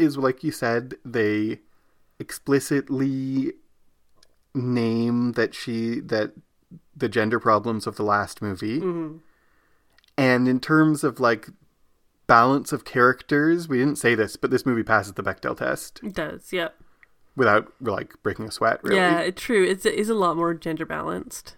is, 0.00 0.16
like 0.16 0.42
you 0.42 0.50
said, 0.50 0.94
they 1.04 1.60
explicitly 2.18 3.52
name 4.54 5.32
that 5.32 5.54
she, 5.54 6.00
that 6.00 6.32
the 6.96 7.08
gender 7.08 7.38
problems 7.38 7.86
of 7.86 7.96
the 7.96 8.02
last 8.02 8.42
movie. 8.42 8.80
Mm-hmm. 8.80 9.18
And 10.16 10.48
in 10.48 10.60
terms 10.60 11.02
of 11.04 11.20
like 11.20 11.48
balance 12.26 12.72
of 12.72 12.84
characters, 12.84 13.68
we 13.68 13.78
didn't 13.78 13.96
say 13.96 14.14
this, 14.14 14.36
but 14.36 14.50
this 14.50 14.66
movie 14.66 14.82
passes 14.82 15.14
the 15.14 15.22
Bechdel 15.22 15.56
test 15.56 16.00
It 16.02 16.14
does, 16.14 16.52
yeah. 16.52 16.68
without 17.36 17.72
like 17.80 18.14
breaking 18.22 18.46
a 18.46 18.50
sweat, 18.50 18.80
really. 18.82 18.96
Yeah, 18.96 19.20
it's 19.20 19.42
true. 19.42 19.64
It's, 19.64 19.86
it 19.86 19.94
is 19.94 20.08
a 20.08 20.14
lot 20.14 20.36
more 20.36 20.54
gender 20.54 20.86
balanced. 20.86 21.56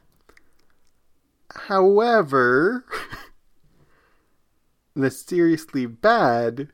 However, 1.67 2.85
the 4.95 5.11
seriously 5.11 5.87
bad 5.87 6.69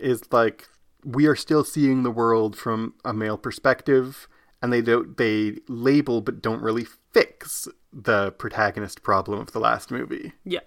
is 0.00 0.22
like 0.32 0.68
we 1.04 1.26
are 1.26 1.36
still 1.36 1.64
seeing 1.64 2.02
the 2.02 2.10
world 2.10 2.56
from 2.56 2.94
a 3.04 3.12
male 3.12 3.38
perspective 3.38 4.28
and 4.60 4.72
they 4.72 4.82
don't 4.82 5.16
they 5.16 5.58
label 5.68 6.20
but 6.20 6.42
don't 6.42 6.62
really 6.62 6.84
fix 7.12 7.68
the 7.92 8.32
protagonist 8.32 9.02
problem 9.02 9.40
of 9.40 9.52
the 9.52 9.60
last 9.60 9.90
movie. 9.90 10.32
Yeah. 10.44 10.60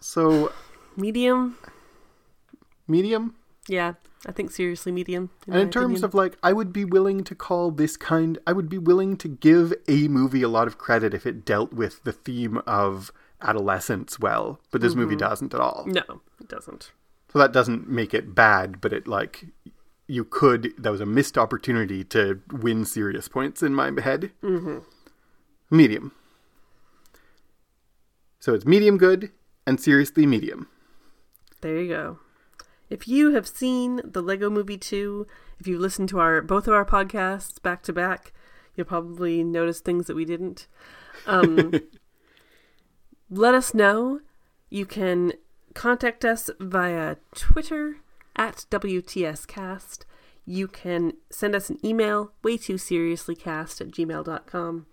So 0.00 0.52
Medium? 0.96 1.58
medium 2.88 3.34
Yeah, 3.68 3.94
I 4.24 4.32
think 4.32 4.50
seriously 4.50 4.92
medium. 4.92 5.30
and 5.46 5.56
in 5.56 5.70
terms 5.70 6.02
of 6.02 6.14
like 6.14 6.36
I 6.42 6.52
would 6.52 6.72
be 6.72 6.84
willing 6.84 7.24
to 7.24 7.34
call 7.34 7.70
this 7.70 7.96
kind 7.96 8.38
I 8.46 8.52
would 8.52 8.68
be 8.68 8.78
willing 8.78 9.16
to 9.18 9.28
give 9.28 9.74
a 9.88 10.08
movie 10.08 10.42
a 10.42 10.48
lot 10.48 10.66
of 10.66 10.78
credit 10.78 11.12
if 11.12 11.26
it 11.26 11.44
dealt 11.44 11.72
with 11.72 12.04
the 12.04 12.12
theme 12.12 12.62
of 12.66 13.12
adolescence 13.42 14.18
well, 14.18 14.60
but 14.70 14.80
this 14.80 14.94
movie 14.94 15.14
mm-hmm. 15.14 15.28
doesn't 15.28 15.54
at 15.54 15.60
all. 15.60 15.84
No, 15.86 16.22
it 16.40 16.48
doesn't. 16.48 16.92
So 17.36 17.40
that 17.40 17.52
doesn't 17.52 17.86
make 17.86 18.14
it 18.14 18.34
bad, 18.34 18.80
but 18.80 18.94
it 18.94 19.06
like 19.06 19.44
you 20.06 20.24
could 20.24 20.72
that 20.78 20.90
was 20.90 21.02
a 21.02 21.04
missed 21.04 21.36
opportunity 21.36 22.02
to 22.02 22.40
win 22.50 22.86
serious 22.86 23.28
points 23.28 23.62
in 23.62 23.74
my 23.74 23.92
head. 24.00 24.32
Mm-hmm. 24.42 24.78
Medium. 25.68 26.12
So 28.40 28.54
it's 28.54 28.64
medium 28.64 28.96
good 28.96 29.32
and 29.66 29.78
seriously 29.78 30.24
medium. 30.24 30.70
There 31.60 31.78
you 31.78 31.88
go. 31.88 32.18
If 32.88 33.06
you 33.06 33.34
have 33.34 33.46
seen 33.46 34.00
the 34.02 34.22
Lego 34.22 34.48
Movie 34.48 34.78
2, 34.78 35.26
if 35.60 35.66
you've 35.66 35.78
listened 35.78 36.08
to 36.08 36.18
our 36.18 36.40
both 36.40 36.66
of 36.66 36.72
our 36.72 36.86
podcasts 36.86 37.60
back 37.60 37.82
to 37.82 37.92
back, 37.92 38.32
you'll 38.74 38.86
probably 38.86 39.44
notice 39.44 39.80
things 39.80 40.06
that 40.06 40.16
we 40.16 40.24
didn't. 40.24 40.68
Um, 41.26 41.74
let 43.28 43.52
us 43.52 43.74
know. 43.74 44.20
You 44.70 44.86
can 44.86 45.34
contact 45.76 46.24
us 46.24 46.48
via 46.58 47.16
Twitter 47.34 47.98
at 48.34 48.64
WTScast. 48.70 50.04
You 50.46 50.68
can 50.68 51.12
send 51.30 51.54
us 51.54 51.68
an 51.68 51.78
email, 51.84 52.32
way 52.42 52.56
too 52.56 52.74
seriouslycast 52.74 53.80
at 53.82 53.88
gmail.com. 53.88 54.86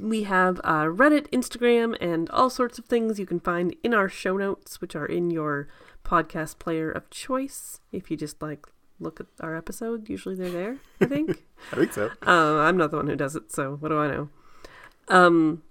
We 0.00 0.22
have 0.24 0.60
uh, 0.64 0.84
Reddit, 0.84 1.28
Instagram, 1.30 1.96
and 2.00 2.28
all 2.30 2.48
sorts 2.48 2.78
of 2.78 2.86
things 2.86 3.18
you 3.18 3.26
can 3.26 3.40
find 3.40 3.76
in 3.82 3.92
our 3.92 4.08
show 4.08 4.36
notes, 4.36 4.80
which 4.80 4.96
are 4.96 5.06
in 5.06 5.30
your 5.30 5.68
podcast 6.04 6.58
player 6.58 6.90
of 6.90 7.10
choice. 7.10 7.80
If 7.92 8.10
you 8.10 8.16
just 8.16 8.40
like 8.40 8.66
look 8.98 9.20
at 9.20 9.26
our 9.40 9.54
episode, 9.54 10.08
usually 10.08 10.34
they're 10.34 10.50
there, 10.50 10.76
I 11.02 11.04
think. 11.04 11.44
I 11.72 11.76
think 11.76 11.92
so. 11.92 12.10
Uh, 12.26 12.60
I'm 12.60 12.78
not 12.78 12.90
the 12.90 12.96
one 12.96 13.08
who 13.08 13.16
does 13.16 13.36
it, 13.36 13.52
so 13.52 13.76
what 13.76 13.88
do 13.90 13.98
I 13.98 14.08
know? 14.08 14.28
Um, 15.08 15.62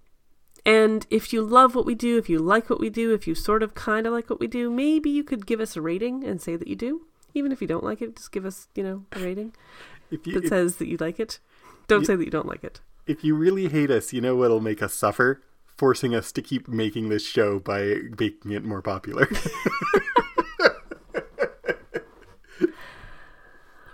and 0.68 1.07
if 1.09 1.32
you 1.34 1.41
love 1.41 1.74
what 1.74 1.86
we 1.86 1.95
do, 1.95 2.18
if 2.20 2.30
you 2.30 2.38
like 2.39 2.70
what 2.70 2.80
we 2.80 2.89
do, 2.91 3.13
if 3.13 3.26
you 3.28 3.34
sort 3.34 3.63
of 3.63 3.74
kind 3.74 4.05
of 4.05 4.13
like 4.13 4.30
what 4.30 4.39
we 4.39 4.47
do, 4.47 4.70
maybe 4.70 5.09
you 5.09 5.24
could 5.24 5.45
give 5.47 5.59
us 5.61 5.76
a 5.76 5.82
rating 5.82 6.24
and 6.24 6.41
say 6.41 6.55
that 6.57 6.68
you 6.68 6.76
do. 6.76 7.07
Even 7.34 7.51
if 7.51 7.61
you 7.61 7.68
don't 7.68 7.84
like 7.84 8.01
it, 8.01 8.15
just 8.18 8.32
give 8.32 8.45
us, 8.45 8.68
you 8.76 8.84
know, 8.84 9.05
a 9.13 9.20
rating 9.20 9.53
If 10.11 10.26
you 10.28 10.34
that 10.34 10.43
if, 10.43 10.49
says 10.49 10.76
that 10.78 10.88
you 10.88 10.97
like 10.97 11.20
it. 11.20 11.39
Don't 11.88 12.01
You- 12.01 12.05
say 12.05 12.15
that 12.18 12.26
you 12.26 12.32
don't 12.32 12.47
like 12.47 12.63
it. 12.63 12.82
if 13.05 13.24
you 13.24 13.34
really 13.36 13.68
hate 13.70 13.89
us, 13.91 14.11
you 14.13 14.22
know 14.22 14.36
what'll 14.36 14.59
make 14.61 14.82
us 14.84 14.93
suffer? 14.93 15.41
Forcing 15.78 16.13
us 16.15 16.32
to 16.34 16.41
keep 16.41 16.68
making 16.68 17.09
this 17.09 17.26
show 17.26 17.59
by 17.59 17.95
making 18.20 18.51
it 18.51 18.63
more 18.65 18.82
popular. 18.82 19.28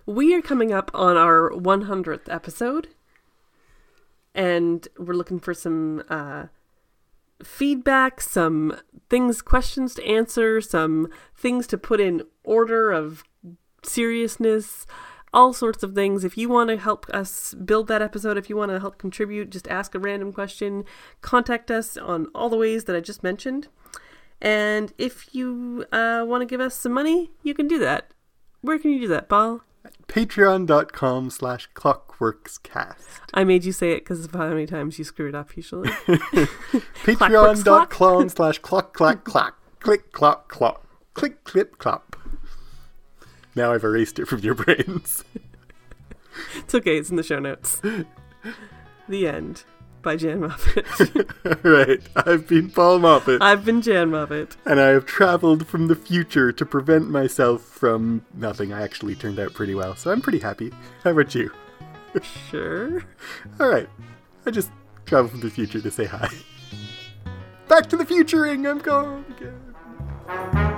We 0.05 0.33
are 0.35 0.41
coming 0.41 0.73
up 0.73 0.91
on 0.93 1.15
our 1.15 1.49
100th 1.51 2.27
episode, 2.27 2.89
and 4.35 4.85
we're 4.97 5.13
looking 5.13 5.39
for 5.39 5.53
some 5.53 6.03
uh, 6.09 6.47
feedback, 7.43 8.21
some 8.21 8.77
things, 9.09 9.41
questions 9.41 9.93
to 9.95 10.05
answer, 10.05 10.61
some 10.61 11.09
things 11.35 11.67
to 11.67 11.77
put 11.77 11.99
in 11.99 12.23
order 12.43 12.91
of 12.91 13.23
seriousness, 13.83 14.85
all 15.33 15.53
sorts 15.53 15.83
of 15.83 15.93
things. 15.93 16.23
If 16.23 16.37
you 16.37 16.49
want 16.49 16.69
to 16.69 16.77
help 16.77 17.09
us 17.09 17.53
build 17.53 17.87
that 17.87 18.01
episode, 18.01 18.37
if 18.37 18.49
you 18.49 18.55
want 18.55 18.71
to 18.71 18.79
help 18.79 18.97
contribute, 18.97 19.49
just 19.49 19.67
ask 19.67 19.95
a 19.95 19.99
random 19.99 20.31
question, 20.31 20.85
contact 21.21 21.71
us 21.71 21.97
on 21.97 22.27
all 22.35 22.49
the 22.49 22.57
ways 22.57 22.85
that 22.85 22.95
I 22.95 22.99
just 22.99 23.23
mentioned. 23.23 23.67
And 24.41 24.93
if 24.97 25.33
you 25.33 25.85
uh, 25.91 26.23
want 26.27 26.41
to 26.41 26.45
give 26.45 26.61
us 26.61 26.75
some 26.75 26.91
money, 26.91 27.31
you 27.43 27.53
can 27.53 27.67
do 27.67 27.79
that. 27.79 28.13
Where 28.61 28.77
can 28.77 28.91
you 28.91 28.99
do 28.99 29.07
that, 29.09 29.29
Paul? 29.29 29.61
Patreon.com 30.07 31.29
slash 31.29 31.69
clockworkscast. 31.73 32.95
I 33.33 33.43
made 33.43 33.65
you 33.65 33.71
say 33.71 33.91
it 33.91 33.99
because 33.99 34.25
of 34.25 34.31
how 34.31 34.49
many 34.49 34.65
times 34.65 34.97
you 34.97 35.05
screw 35.05 35.27
it 35.27 35.35
up 35.35 35.55
usually. 35.57 35.89
Patreon.com 37.03 38.29
slash 38.29 38.59
clock 38.59 38.93
clack 38.93 39.23
clack. 39.23 39.55
Click 39.79 40.11
clock 40.11 40.49
clock. 40.49 40.85
Click 41.13 41.43
clip 41.43 41.77
clop. 41.77 42.15
Now 43.55 43.73
I've 43.73 43.83
erased 43.83 44.19
it 44.19 44.27
from 44.27 44.39
your 44.39 44.55
brains. 44.55 45.23
it's 46.55 46.73
okay, 46.75 46.97
it's 46.97 47.09
in 47.09 47.15
the 47.15 47.23
show 47.23 47.39
notes. 47.39 47.81
The 49.09 49.27
end 49.27 49.63
by 50.03 50.15
Jan 50.17 50.41
Moffat. 50.41 50.85
right. 51.63 52.01
I've 52.15 52.47
been 52.47 52.69
Paul 52.69 52.99
Moffat. 52.99 53.41
I've 53.41 53.65
been 53.65 53.81
Jan 53.81 54.11
Moffat. 54.11 54.55
and 54.65 54.79
I 54.79 54.87
have 54.89 55.05
traveled 55.05 55.65
from 55.67 55.87
the 55.87 55.95
future 55.95 56.51
to 56.51 56.65
prevent 56.65 57.09
myself 57.09 57.63
from 57.63 58.25
nothing. 58.35 58.71
I 58.71 58.83
actually 58.83 59.15
turned 59.15 59.39
out 59.39 59.53
pretty 59.53 59.73
well, 59.73 59.95
so 59.95 60.11
I'm 60.11 60.21
pretty 60.21 60.39
happy. 60.39 60.71
How 61.03 61.11
about 61.11 61.33
you? 61.33 61.51
Sure. 62.51 63.03
Alright, 63.59 63.89
I 64.45 64.51
just 64.51 64.69
traveled 65.05 65.31
from 65.31 65.39
the 65.39 65.49
future 65.49 65.81
to 65.81 65.89
say 65.89 66.05
hi. 66.05 66.29
Back 67.67 67.89
to 67.89 67.97
the 67.97 68.05
futuring, 68.05 68.67
I'm 68.67 68.79
going 68.79 69.25
again. 69.37 70.71